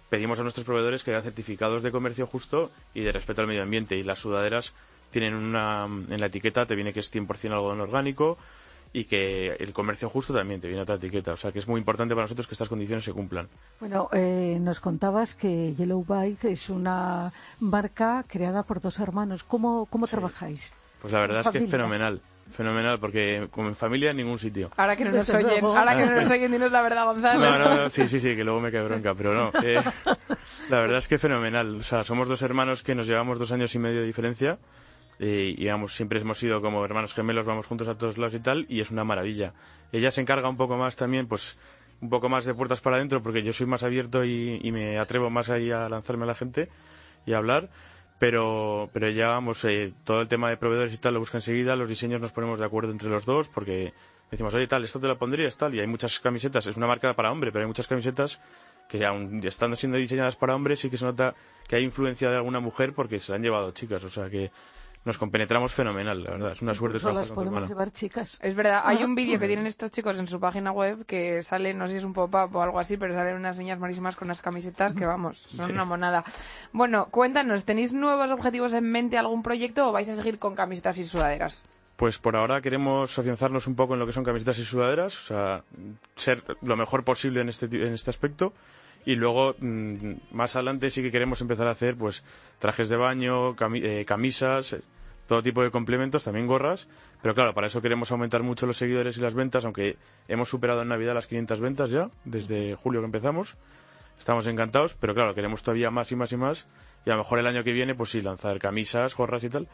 pedimos 0.08 0.38
a 0.38 0.42
nuestros 0.42 0.64
proveedores 0.64 1.04
que 1.04 1.10
den 1.10 1.22
certificados 1.22 1.82
de 1.82 1.90
comercio 1.90 2.26
justo 2.26 2.70
y 2.94 3.02
de 3.02 3.12
respeto 3.12 3.40
al 3.40 3.46
medio 3.46 3.62
ambiente. 3.62 3.96
Y 3.96 4.02
las 4.02 4.18
sudaderas 4.18 4.72
tienen 5.10 5.34
una. 5.34 5.84
En 5.86 6.20
la 6.20 6.26
etiqueta 6.26 6.66
te 6.66 6.74
viene 6.74 6.92
que 6.92 7.00
es 7.00 7.12
100% 7.12 7.52
algodón 7.52 7.80
orgánico 7.80 8.38
y 8.92 9.04
que 9.04 9.56
el 9.58 9.72
comercio 9.72 10.08
justo 10.08 10.32
también 10.32 10.60
te 10.60 10.68
viene 10.68 10.82
otra 10.82 10.94
etiqueta. 10.94 11.32
O 11.32 11.36
sea 11.36 11.50
que 11.50 11.58
es 11.58 11.66
muy 11.66 11.78
importante 11.78 12.14
para 12.14 12.24
nosotros 12.24 12.46
que 12.46 12.54
estas 12.54 12.68
condiciones 12.68 13.04
se 13.04 13.12
cumplan. 13.12 13.48
Bueno, 13.80 14.08
eh, 14.12 14.58
nos 14.60 14.78
contabas 14.78 15.34
que 15.34 15.74
Yellow 15.74 16.04
Bike 16.04 16.44
es 16.44 16.68
una 16.68 17.32
marca 17.58 18.24
creada 18.28 18.62
por 18.62 18.80
dos 18.80 19.00
hermanos. 19.00 19.42
¿Cómo, 19.42 19.86
cómo 19.86 20.06
trabajáis? 20.06 20.74
Pues 21.00 21.12
la 21.12 21.20
verdad 21.20 21.40
es 21.40 21.50
que 21.50 21.58
es 21.58 21.70
fenomenal. 21.70 22.20
Fenomenal, 22.50 22.98
porque 23.00 23.48
como 23.50 23.68
en 23.68 23.74
familia 23.74 24.10
en 24.10 24.18
ningún 24.18 24.38
sitio. 24.38 24.70
Ahora 24.76 24.94
que 24.96 25.04
no 25.04 25.10
nos 25.10 25.28
oyen, 25.30 25.64
ahora 25.64 25.96
que 25.96 26.06
no 26.06 26.12
nos 26.20 26.30
oyen, 26.30 26.52
dinos 26.52 26.70
la 26.70 26.82
verdad, 26.82 27.04
Gonzalo. 27.06 27.40
No, 27.40 27.58
no, 27.58 27.74
no, 27.76 27.90
sí, 27.90 28.06
sí, 28.06 28.20
sí, 28.20 28.36
que 28.36 28.44
luego 28.44 28.60
me 28.60 28.70
cae 28.70 28.82
bronca, 28.82 29.14
pero 29.14 29.34
no. 29.34 29.52
eh, 29.62 29.82
la 30.70 30.80
verdad 30.80 30.98
es 30.98 31.08
que 31.08 31.18
fenomenal. 31.18 31.76
O 31.76 31.82
sea, 31.82 32.04
somos 32.04 32.28
dos 32.28 32.42
hermanos 32.42 32.82
que 32.82 32.94
nos 32.94 33.06
llevamos 33.06 33.38
dos 33.38 33.50
años 33.52 33.74
y 33.74 33.78
medio 33.78 34.00
de 34.00 34.06
diferencia. 34.06 34.58
Y, 35.18 35.62
y 35.62 35.66
vamos, 35.68 35.94
siempre 35.94 36.20
hemos 36.20 36.38
sido 36.38 36.60
como 36.60 36.84
hermanos 36.84 37.14
gemelos, 37.14 37.46
vamos 37.46 37.66
juntos 37.66 37.88
a 37.88 37.96
todos 37.96 38.18
lados 38.18 38.34
y 38.34 38.40
tal, 38.40 38.66
y 38.68 38.80
es 38.80 38.90
una 38.90 39.04
maravilla. 39.04 39.52
Ella 39.92 40.10
se 40.10 40.20
encarga 40.20 40.48
un 40.48 40.56
poco 40.56 40.76
más 40.76 40.96
también, 40.96 41.28
pues, 41.28 41.56
un 42.00 42.10
poco 42.10 42.28
más 42.28 42.44
de 42.44 42.52
puertas 42.54 42.80
para 42.80 42.96
adentro, 42.96 43.22
porque 43.22 43.42
yo 43.42 43.52
soy 43.52 43.66
más 43.66 43.84
abierto 43.84 44.24
y, 44.24 44.58
y 44.62 44.72
me 44.72 44.98
atrevo 44.98 45.30
más 45.30 45.50
ahí 45.50 45.70
a 45.70 45.88
lanzarme 45.88 46.24
a 46.24 46.26
la 46.26 46.34
gente 46.34 46.68
y 47.26 47.32
a 47.32 47.38
hablar. 47.38 47.70
Pero, 48.18 48.88
pero 48.92 49.10
ya 49.10 49.28
vamos, 49.28 49.64
eh, 49.64 49.92
todo 50.04 50.22
el 50.22 50.28
tema 50.28 50.48
de 50.48 50.56
proveedores 50.56 50.94
y 50.94 50.98
tal 50.98 51.14
lo 51.14 51.20
busca 51.20 51.38
enseguida, 51.38 51.76
los 51.76 51.88
diseños 51.88 52.20
nos 52.20 52.32
ponemos 52.32 52.58
de 52.60 52.64
acuerdo 52.64 52.92
entre 52.92 53.08
los 53.08 53.24
dos, 53.26 53.48
porque 53.48 53.92
decimos, 54.30 54.54
oye, 54.54 54.66
tal, 54.66 54.84
esto 54.84 55.00
te 55.00 55.08
lo 55.08 55.18
pondrías, 55.18 55.56
tal, 55.56 55.74
y 55.74 55.80
hay 55.80 55.86
muchas 55.86 56.20
camisetas, 56.20 56.66
es 56.66 56.76
una 56.76 56.86
marca 56.86 57.12
para 57.14 57.32
hombre, 57.32 57.50
pero 57.50 57.64
hay 57.64 57.66
muchas 57.66 57.88
camisetas 57.88 58.40
que 58.88 59.04
aun 59.04 59.40
estando 59.44 59.76
siendo 59.76 59.98
diseñadas 59.98 60.36
para 60.36 60.54
hombres 60.54 60.80
sí 60.80 60.90
que 60.90 60.96
se 60.96 61.04
nota 61.04 61.34
que 61.66 61.76
hay 61.76 61.84
influencia 61.84 62.30
de 62.30 62.36
alguna 62.36 62.60
mujer 62.60 62.92
porque 62.92 63.18
se 63.18 63.32
la 63.32 63.36
han 63.36 63.42
llevado 63.42 63.70
chicas, 63.72 64.04
o 64.04 64.10
sea 64.10 64.28
que 64.28 64.50
nos 65.04 65.18
compenetramos 65.18 65.72
fenomenal, 65.72 66.22
la 66.24 66.30
verdad, 66.30 66.52
es 66.52 66.62
una 66.62 66.72
suerte 66.74 66.98
trabajar 66.98 67.24
las 67.24 67.32
podemos 67.32 67.54
hermano. 67.54 67.66
llevar 67.68 67.90
chicas. 67.92 68.38
Es 68.40 68.54
verdad, 68.54 68.82
hay 68.84 69.04
un 69.04 69.14
vídeo 69.16 69.38
que 69.38 69.46
tienen 69.46 69.66
estos 69.66 69.90
chicos 69.90 70.18
en 70.18 70.26
su 70.26 70.40
página 70.40 70.72
web 70.72 71.04
que 71.06 71.42
sale, 71.42 71.74
no 71.74 71.86
sé 71.86 71.92
si 71.92 71.98
es 71.98 72.04
un 72.04 72.12
pop-up 72.14 72.56
o 72.56 72.62
algo 72.62 72.78
así, 72.80 72.96
pero 72.96 73.12
salen 73.14 73.36
unas 73.36 73.58
niñas 73.58 73.78
malísimas 73.78 74.16
con 74.16 74.28
unas 74.28 74.40
camisetas 74.42 74.94
que, 74.94 75.04
vamos, 75.06 75.38
son 75.48 75.66
Sí. 75.66 75.72
una 75.72 75.84
monada. 75.84 76.24
Bueno, 76.72 77.06
cuéntanos, 77.10 77.64
¿tenéis 77.64 77.92
nuevos 77.92 78.30
objetivos 78.30 78.72
en 78.74 78.90
mente, 78.90 79.18
algún 79.18 79.42
proyecto 79.42 79.88
o 79.88 79.92
vais 79.92 80.08
a 80.08 80.16
seguir 80.16 80.38
con 80.38 80.54
camisetas 80.54 80.96
y 80.98 81.04
sudaderas? 81.04 81.64
Pues 81.96 82.18
por 82.18 82.34
ahora 82.34 82.60
queremos 82.60 83.16
afianzarnos 83.18 83.66
un 83.68 83.76
poco 83.76 83.94
en 83.94 84.00
lo 84.00 84.06
que 84.06 84.12
son 84.12 84.24
camisetas 84.24 84.58
y 84.58 84.64
sudaderas, 84.64 85.16
o 85.16 85.26
sea, 85.28 85.62
ser 86.16 86.42
lo 86.62 86.76
mejor 86.76 87.04
posible 87.04 87.40
en 87.40 87.48
este, 87.48 87.66
en 87.66 87.92
este 87.92 88.10
aspecto. 88.10 88.52
Y 89.06 89.16
luego, 89.16 89.54
mm, 89.60 90.12
más 90.32 90.56
adelante, 90.56 90.90
sí 90.90 91.02
que 91.02 91.10
queremos 91.12 91.40
empezar 91.42 91.68
a 91.68 91.72
hacer 91.72 91.94
pues 91.94 92.24
trajes 92.58 92.88
de 92.88 92.96
baño, 92.96 93.54
cami- 93.54 93.84
eh, 93.84 94.04
camisas, 94.06 94.72
eh, 94.72 94.80
todo 95.26 95.42
tipo 95.42 95.62
de 95.62 95.70
complementos, 95.70 96.24
también 96.24 96.46
gorras. 96.46 96.88
Pero 97.22 97.34
claro, 97.34 97.54
para 97.54 97.66
eso 97.68 97.80
queremos 97.80 98.10
aumentar 98.12 98.42
mucho 98.42 98.66
los 98.66 98.76
seguidores 98.76 99.16
y 99.16 99.20
las 99.20 99.34
ventas, 99.34 99.64
aunque 99.64 99.96
hemos 100.28 100.48
superado 100.48 100.82
en 100.82 100.88
Navidad 100.88 101.14
las 101.14 101.26
500 101.26 101.60
ventas 101.60 101.90
ya, 101.90 102.10
desde 102.24 102.74
julio 102.74 103.00
que 103.00 103.06
empezamos. 103.06 103.56
Estamos 104.18 104.46
encantados, 104.46 104.94
pero 104.94 105.14
claro, 105.14 105.34
queremos 105.34 105.62
todavía 105.62 105.90
más 105.90 106.10
y 106.12 106.16
más 106.16 106.30
y 106.32 106.36
más. 106.36 106.66
Y 107.04 107.10
a 107.10 107.14
lo 107.14 107.18
mejor 107.22 107.38
el 107.38 107.46
año 107.46 107.64
que 107.64 107.72
viene, 107.72 107.94
pues 107.94 108.10
sí, 108.10 108.22
lanzar 108.22 108.58
camisas, 108.58 109.14
gorras 109.16 109.42
y 109.44 109.48
tal. 109.50 109.66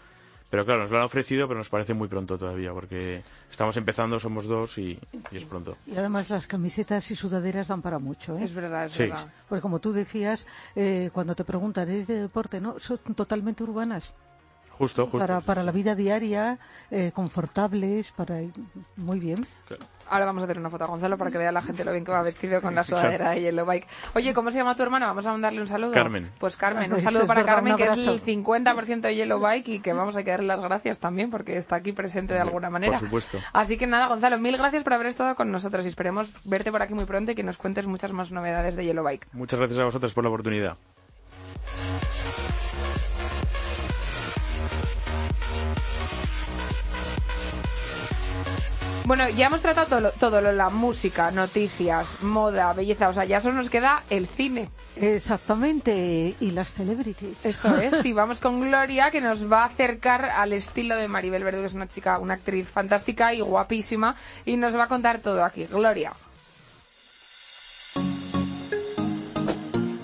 Pero 0.49 0.65
claro, 0.65 0.81
nos 0.81 0.91
lo 0.91 0.97
han 0.99 1.05
ofrecido, 1.05 1.47
pero 1.47 1.59
nos 1.59 1.69
parece 1.69 1.95
muy 1.95 2.09
pronto 2.09 2.37
todavía, 2.37 2.73
porque 2.73 3.23
estamos 3.49 3.77
empezando, 3.77 4.19
somos 4.19 4.47
dos 4.47 4.79
y, 4.79 4.99
y 5.31 5.37
es 5.37 5.45
pronto. 5.45 5.77
Y 5.87 5.97
además 5.97 6.29
las 6.29 6.49
camisetas 6.49 7.09
y 7.13 7.15
sudaderas 7.15 7.69
dan 7.69 7.83
para 7.83 8.01
mucho. 8.01 8.37
¿eh? 8.37 8.43
Es 8.43 8.53
verdad, 8.53 8.87
es 8.87 8.93
Sí. 8.93 9.05
verdad. 9.05 9.33
Porque 9.49 9.63
como 9.63 9.79
tú 9.79 9.93
decías, 9.93 10.49
eh, 10.75 11.11
cuando 11.13 11.37
te 11.37 11.45
preguntan, 11.45 11.89
¿es 11.91 12.09
de 12.09 12.23
deporte? 12.23 12.61
No, 12.61 12.81
son 12.81 12.99
totalmente 13.15 13.63
urbanas. 13.63 14.17
Justo, 14.81 15.05
justo. 15.05 15.19
Para, 15.19 15.43
para 15.43 15.63
la 15.63 15.73
vida 15.73 15.95
diaria, 15.95 16.59
eh, 16.91 17.13
confortables, 17.13 18.13
para 18.13 18.41
ir 18.41 18.55
muy 18.97 19.21
bien. 19.21 19.47
Ahora 20.09 20.25
vamos 20.25 20.43
a 20.43 20.47
hacer 20.47 20.59
una 20.59 20.71
foto 20.71 20.85
a 20.85 20.87
Gonzalo 20.87 21.19
para 21.19 21.31
que 21.31 21.37
vea 21.37 21.53
la 21.53 21.61
gente 21.61 21.85
lo 21.85 21.93
bien 21.93 22.03
que 22.03 22.11
va 22.11 22.23
vestido 22.23 22.63
con 22.63 22.75
la 22.75 22.83
sudadera 22.83 23.37
y 23.37 23.45
el 23.45 23.63
bike. 23.63 23.87
Oye, 24.15 24.33
¿cómo 24.33 24.51
se 24.51 24.57
llama 24.57 24.75
tu 24.75 24.83
hermana? 24.83 25.07
Vamos 25.09 25.27
a 25.27 25.33
mandarle 25.33 25.61
un 25.61 25.67
saludo. 25.67 25.93
Carmen. 25.93 26.31
Pues 26.39 26.57
Carmen, 26.57 26.91
un 26.95 27.03
saludo 27.03 27.21
es 27.21 27.29
para 27.29 27.43
verdad, 27.43 27.57
Carmen, 27.57 27.77
que 27.77 27.85
es 27.85 27.99
el 27.99 28.23
50% 28.23 29.01
de 29.03 29.15
Yellow 29.17 29.39
Bike 29.39 29.69
y 29.69 29.81
que 29.81 29.93
vamos 29.93 30.17
a 30.17 30.23
darle 30.23 30.47
las 30.47 30.63
gracias 30.63 30.99
también 30.99 31.31
porque 31.31 31.59
está 31.59 31.77
aquí 31.77 31.93
presente 31.93 32.33
de 32.33 32.41
alguna 32.41 32.71
manera. 32.71 32.93
Por 32.93 33.01
supuesto. 33.01 33.39
Así 33.53 33.77
que 33.77 33.87
nada, 33.87 34.07
Gonzalo, 34.07 34.39
mil 34.39 34.57
gracias 34.57 34.83
por 34.83 34.95
haber 34.95 35.09
estado 35.09 35.35
con 35.35 35.53
nosotros 35.53 35.85
y 35.85 35.89
esperemos 35.89 36.33
verte 36.45 36.73
por 36.73 36.81
aquí 36.81 36.95
muy 36.95 37.05
pronto 37.05 37.33
y 37.33 37.35
que 37.35 37.43
nos 37.43 37.59
cuentes 37.59 37.87
muchas 37.87 38.15
más 38.15 38.33
novedades 38.33 38.77
de 38.77 38.87
Yellow 38.87 39.05
Bike. 39.05 39.27
Muchas 39.35 39.59
gracias 39.59 39.79
a 39.79 39.85
vosotros 39.85 40.15
por 40.15 40.25
la 40.25 40.31
oportunidad. 40.31 40.79
Bueno, 49.11 49.29
ya 49.29 49.47
hemos 49.47 49.61
tratado 49.61 49.89
todo, 49.89 50.01
lo- 50.01 50.13
todo 50.13 50.41
lo, 50.41 50.53
la 50.53 50.71
música, 50.71 51.33
noticias, 51.33 52.23
moda, 52.23 52.73
belleza, 52.75 53.09
o 53.09 53.13
sea, 53.13 53.25
ya 53.25 53.41
solo 53.41 53.57
nos 53.57 53.69
queda 53.69 54.05
el 54.09 54.29
cine. 54.29 54.69
Exactamente. 54.95 56.37
Y 56.39 56.53
las 56.53 56.73
celebrities. 56.73 57.45
Eso 57.45 57.77
es, 57.81 58.05
y 58.07 58.13
vamos 58.13 58.39
con 58.39 58.61
Gloria, 58.61 59.11
que 59.11 59.21
nos 59.21 59.51
va 59.51 59.65
a 59.65 59.67
acercar 59.67 60.27
al 60.27 60.53
estilo 60.53 60.95
de 60.95 61.09
Maribel 61.09 61.43
Verdú, 61.43 61.59
que 61.63 61.67
es 61.67 61.75
una 61.75 61.89
chica, 61.89 62.21
una 62.21 62.35
actriz 62.35 62.69
fantástica 62.69 63.35
y 63.35 63.41
guapísima, 63.41 64.15
y 64.45 64.57
nos 64.57 64.77
va 64.77 64.85
a 64.85 64.87
contar 64.87 65.19
todo 65.19 65.43
aquí. 65.45 65.65
Gloria. 65.67 66.13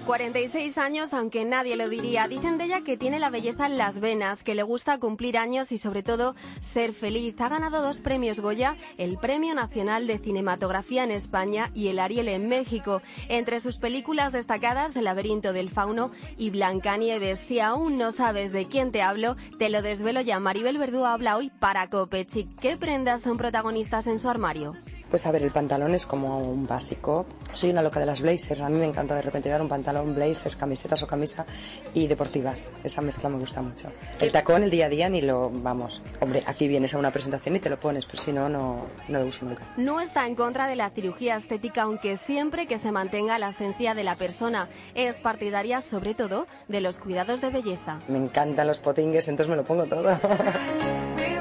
46 0.07 0.79
años, 0.79 1.13
aunque 1.13 1.45
nadie 1.45 1.75
lo 1.75 1.89
diría. 1.89 2.29
Dicen 2.29 2.59
de 2.59 2.65
ella 2.65 2.83
que 2.83 2.97
tiene 2.97 3.19
la 3.19 3.29
belleza 3.29 3.67
en 3.67 3.77
las 3.77 3.99
venas, 3.99 4.45
que 4.45 4.55
le 4.55 4.63
gusta 4.63 4.99
cumplir 4.99 5.37
años 5.37 5.73
y 5.73 5.79
sobre 5.79 6.05
todo 6.05 6.37
ser 6.61 6.93
feliz. 6.93 7.35
Ha 7.41 7.49
ganado 7.49 7.83
dos 7.83 8.01
premios 8.01 8.39
Goya, 8.39 8.77
el 8.99 9.19
Premio 9.19 9.53
Nacional 9.57 10.07
de 10.07 10.19
Cinematografía 10.19 11.03
en 11.03 11.11
España 11.11 11.73
y 11.75 11.89
el 11.89 11.99
Ariel 11.99 12.29
en 12.29 12.49
México. 12.49 13.03
Entre 13.29 13.59
sus 13.59 13.79
películas 13.79 14.33
destacadas, 14.33 14.95
El 14.95 15.05
laberinto 15.05 15.53
del 15.53 15.71
fauno 15.71 16.13
y 16.39 16.51
Blancanieves. 16.51 17.41
Si 17.41 17.59
aún 17.59 17.99
no 17.99 18.13
sabes 18.13 18.53
de 18.53 18.67
quién 18.67 18.93
te 18.93 19.03
hablo, 19.03 19.37
te 19.59 19.71
lo 19.71 19.83
desvelo 19.83 20.21
ya. 20.21 20.39
Maribel 20.39 20.79
Verdú 20.79 21.05
habla 21.05 21.37
hoy 21.37 21.51
para 21.51 21.91
Copechic. 21.91 22.49
¿Qué 22.61 22.77
prendas 22.77 23.23
son 23.23 23.39
protagonistas 23.39 24.07
en 24.07 24.21
su 24.21 24.31
armario? 24.31 24.73
Pues 25.11 25.25
a 25.27 25.31
ver, 25.31 25.43
el 25.43 25.53
pantalón 25.53 25.95
es 25.95 26.05
como 26.05 26.39
un 26.39 26.67
básico. 26.67 27.27
Soy 27.53 27.71
una 27.71 27.83
loca 27.83 28.01
de 28.01 28.07
las 28.07 28.21
blazers. 28.21 28.61
A 28.61 28.69
mí 28.69 28.79
me 28.79 28.87
encanta 28.87 29.15
de 29.15 29.23
repente 29.23 29.49
llevar 29.49 29.63
un 29.63 29.69
pantalón, 29.69 30.15
blazers, 30.15 30.57
camisetas 30.57 31.03
o 31.03 31.07
camisa 31.07 31.47
y 31.95 32.07
deportivas. 32.09 32.71
Esa 32.83 33.03
mezcla 33.03 33.29
me 33.29 33.39
gusta 33.39 33.63
mucho. 33.63 33.91
El 34.21 34.33
tacón, 34.33 34.65
el 34.65 34.71
día 34.71 34.87
a 34.87 34.89
día, 34.89 35.09
ni 35.09 35.21
lo 35.21 35.51
vamos. 35.51 36.03
Hombre, 36.21 36.43
aquí 36.47 36.67
vienes 36.67 36.95
a 36.95 36.99
una 36.99 37.13
presentación 37.13 37.55
y 37.57 37.61
te 37.61 37.71
lo 37.71 37.79
pones, 37.79 38.05
pero 38.05 38.21
si 38.21 38.33
no, 38.33 38.49
no, 38.49 38.87
no 39.09 39.21
lo 39.21 39.27
uso 39.27 39.45
nunca. 39.45 39.63
No 39.77 40.01
está 40.01 40.27
en 40.27 40.35
contra 40.35 40.67
de 40.67 40.77
la 40.77 40.91
cirugía 40.91 41.37
estética, 41.37 41.83
aunque 41.83 42.17
siempre 42.17 42.67
que 42.67 42.79
se 42.79 42.91
mantenga 42.91 43.39
la 43.39 43.51
esencia 43.51 43.95
de 43.95 44.03
la 44.05 44.17
persona. 44.17 44.69
Es 44.95 45.19
partidaria, 45.19 45.81
sobre 45.81 46.15
todo, 46.15 46.47
de 46.67 46.81
los 46.81 46.99
cuidados 46.99 47.41
de 47.41 47.51
belleza. 47.51 48.01
Me 48.09 48.19
encantan 48.19 48.67
los 48.67 48.81
potingues, 48.81 49.29
entonces 49.29 49.49
me 49.51 49.57
lo 49.57 49.65
pongo 49.65 49.87
todo. 49.87 50.19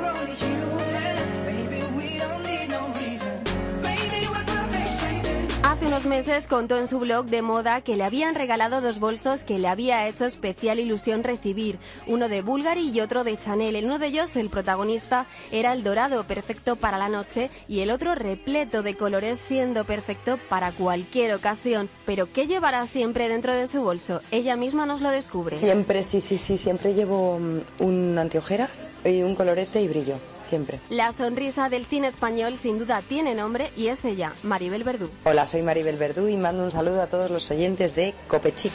meses 6.06 6.48
contó 6.48 6.78
en 6.78 6.88
su 6.88 7.00
blog 7.00 7.26
de 7.26 7.42
moda 7.42 7.82
que 7.82 7.96
le 7.96 8.04
habían 8.04 8.36
regalado 8.36 8.82
dos 8.82 9.00
bolsos 9.00 9.44
que 9.44 9.60
le 9.60 9.68
había 9.68 10.08
hecho 10.08 10.26
especial 10.26 10.80
ilusión 10.80 11.24
recibir, 11.24 11.80
uno 12.08 12.30
de 12.30 12.42
Bulgari 12.42 12.90
y 12.90 13.02
otro 13.02 13.24
de 13.24 13.38
Chanel. 13.38 13.76
En 13.76 13.86
uno 13.86 14.00
de 14.00 14.08
ellos, 14.08 14.36
el 14.36 14.50
protagonista 14.50 15.26
era 15.52 15.74
el 15.74 15.84
dorado, 15.84 16.24
perfecto 16.26 16.76
para 16.76 16.98
la 16.98 17.10
noche, 17.10 17.50
y 17.68 17.80
el 17.80 17.92
otro 17.92 18.16
repleto 18.16 18.84
de 18.84 18.96
colores, 18.96 19.40
siendo 19.40 19.86
perfecto 19.86 20.38
para 20.50 20.72
cualquier 20.72 21.34
ocasión. 21.34 21.90
Pero 22.06 22.32
¿qué 22.32 22.48
llevará 22.48 22.86
siempre 22.88 23.30
dentro 23.30 23.54
de 23.54 23.68
su 23.68 23.82
bolso? 23.82 24.22
Ella 24.32 24.56
misma 24.56 24.86
nos 24.86 25.02
lo 25.02 25.10
descubre. 25.10 25.56
Siempre, 25.56 26.04
sí, 26.04 26.22
sí, 26.22 26.38
sí, 26.38 26.58
siempre 26.58 26.94
llevo 26.94 27.40
mm, 27.40 27.84
un 27.84 28.18
anteojeras 28.18 28.90
y 29.04 29.22
un 29.22 29.36
colorete 29.36 29.82
y 29.82 29.88
brillo. 29.88 30.20
Siempre. 30.46 30.80
La 30.90 31.12
sonrisa 31.12 31.70
del 31.70 31.86
cine 31.86 32.08
español 32.08 32.58
sin 32.58 32.78
duda 32.78 33.02
tiene 33.02 33.36
nombre 33.36 33.72
y 33.76 33.88
es 33.88 34.06
ella, 34.06 34.34
Maribel 34.44 34.84
Verdú. 34.84 35.10
Hola, 35.26 35.46
soy 35.46 35.64
Maribel 35.64 35.98
Verdú 35.98 36.28
y 36.28 36.38
mando 36.38 36.64
un 36.64 36.72
saludo 36.72 37.02
a 37.02 37.08
todos 37.08 37.32
los 37.32 37.50
oyentes 37.52 37.96
de 37.96 38.14
Copechic. 38.28 38.74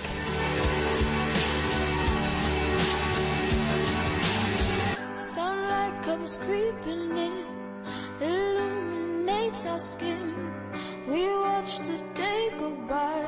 We 11.10 11.26
watch 11.26 11.78
the 11.80 11.98
day 12.14 12.50
go 12.56 12.70
by, 12.88 13.26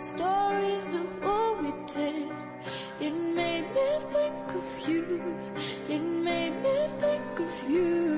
stories 0.00 0.92
of 0.92 1.22
what 1.22 1.62
we 1.62 1.72
did. 1.86 2.47
It 3.00 3.14
made 3.14 3.62
me 3.74 4.00
think 4.10 4.54
of 4.56 4.88
you, 4.88 5.36
it 5.88 6.00
made 6.00 6.50
me 6.64 6.88
think 6.98 7.38
of 7.38 7.70
you. 7.70 8.17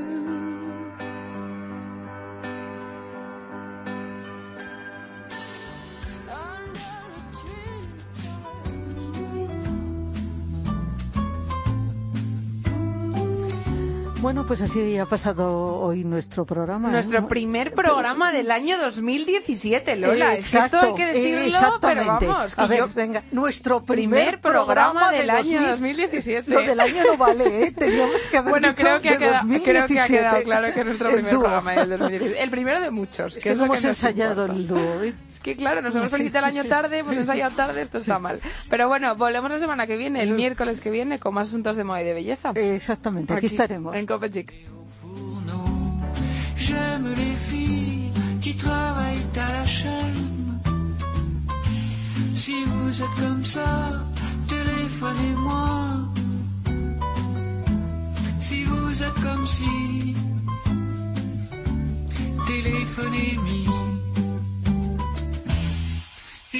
Bueno, 14.20 14.44
pues 14.46 14.60
así 14.60 14.98
ha 14.98 15.06
pasado 15.06 15.80
hoy 15.80 16.04
nuestro 16.04 16.44
programa. 16.44 16.88
¿eh? 16.90 16.92
Nuestro 16.92 17.26
primer 17.26 17.72
programa 17.72 18.30
del 18.30 18.50
año 18.50 18.76
2017, 18.78 19.96
Lola. 19.96 20.34
Eh, 20.34 20.40
que 20.40 20.58
esto 20.58 20.78
hay 20.78 20.94
que 20.94 21.10
exacto, 21.10 21.18
decirlo, 21.18 21.58
eh, 21.58 21.78
pero 21.80 22.04
vamos, 22.04 22.54
que 22.54 22.60
A 22.60 22.66
ver, 22.66 22.78
yo... 22.80 22.88
venga, 22.94 23.22
nuestro 23.32 23.82
Primer 23.82 24.38
primer, 24.38 24.40
programa 24.40 25.10
del 25.10 25.26
de 25.26 25.32
año 25.32 25.60
2000. 25.62 25.70
2017. 25.70 26.50
Lo 26.50 26.60
del 26.60 26.80
año 26.80 27.02
no 27.06 27.16
vale, 27.16 27.64
¿eh? 27.64 27.72
Teníamos 27.72 28.20
que 28.30 28.36
haber 28.36 28.50
Bueno, 28.50 28.68
dicho 28.68 28.82
creo 28.82 29.00
que, 29.00 29.08
ha 29.08 29.18
quedado, 29.18 29.48
creo 29.48 29.62
que 29.64 29.70
ha 29.70 29.80
2017. 29.82 30.18
quedado 30.18 30.42
claro 30.42 30.74
que 30.74 30.80
es 30.80 30.86
nuestro 30.86 31.10
primer 31.10 31.30
programa 31.30 31.72
del 31.72 31.88
2017. 31.90 32.42
El 32.42 32.50
primero 32.50 32.80
de 32.80 32.90
muchos, 32.90 33.26
Es 33.26 33.34
que 33.36 33.40
que 33.40 33.50
es 33.52 33.56
lo 33.56 33.64
que 33.64 33.66
hemos 33.68 33.84
ensayado 33.84 34.44
el 34.44 34.68
dúo. 34.68 35.00
Que 35.42 35.56
claro, 35.56 35.80
nos 35.82 35.94
hemos 35.96 36.10
felicitado 36.10 36.46
el 36.46 36.56
año 36.56 36.64
tarde, 36.68 36.98
hemos 36.98 37.16
ensayado 37.16 37.54
tarde, 37.56 37.82
esto 37.82 37.98
está 37.98 38.18
mal. 38.18 38.40
Pero 38.68 38.88
bueno, 38.88 39.14
volvemos 39.16 39.50
la 39.50 39.58
semana 39.58 39.86
que 39.86 39.96
viene, 39.96 40.22
el 40.22 40.32
miércoles 40.32 40.80
que 40.80 40.90
viene, 40.90 41.18
con 41.18 41.34
más 41.34 41.48
asuntos 41.48 41.76
de 41.76 41.84
moda 41.84 42.02
y 42.02 42.04
de 42.04 42.14
belleza. 42.14 42.52
Exactamente, 42.54 43.32
aquí 43.32 43.46
estaremos. 43.46 43.96
En 43.96 44.06
Copechic. 44.06 44.52
J'aime 46.56 47.08
les 47.16 47.36
filles 47.48 48.12
qui 48.40 48.54
travaillent 48.54 49.26
à 49.36 49.52
la 49.52 49.66
chaîne. 49.66 50.60
Si 52.34 52.62
vous 52.64 53.02
êtes 53.02 53.16
comme 53.18 53.44
ça, 53.44 54.04
téléphonez-moi. 54.46 55.70
Si 58.40 58.64
vous 58.64 59.02
êtes 59.02 59.20
comme 59.22 59.46
si, 59.46 60.14
téléphonez-moi. 62.46 63.89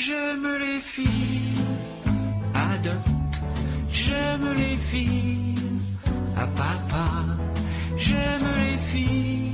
J'aime 0.07 0.49
les 0.59 0.81
filles 0.81 1.61
à 2.55 2.79
dot. 2.79 2.93
J'aime 3.93 4.49
les 4.57 4.77
filles 4.77 5.55
à 6.39 6.47
papa. 6.47 7.09
J'aime 7.99 8.47
les 8.63 8.79
filles 8.91 9.53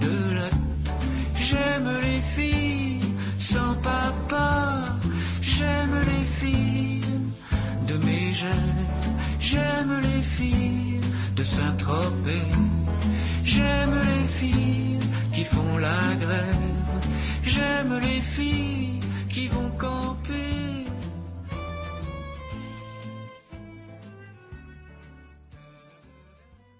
de 0.00 0.14
lot. 0.36 0.58
J'aime 1.36 1.90
les 2.06 2.20
filles 2.34 3.00
sans 3.38 3.74
papa. 3.90 4.84
J'aime 5.40 5.94
les 6.10 6.24
filles 6.40 7.12
de 7.86 7.96
Mégève. 8.04 8.82
J'aime 9.38 9.94
les 10.08 10.22
filles 10.36 11.00
de 11.36 11.44
Saint-Tropez. 11.44 12.50
J'aime 13.44 13.94
les 14.10 14.24
filles 14.38 14.98
qui 15.32 15.44
font 15.44 15.78
la 15.78 16.02
grève. 16.24 16.66
J'aime 17.44 18.00
les 18.02 18.20
filles 18.20 18.85
qui 19.36 19.48
vont 19.48 19.68
camper 19.76 20.45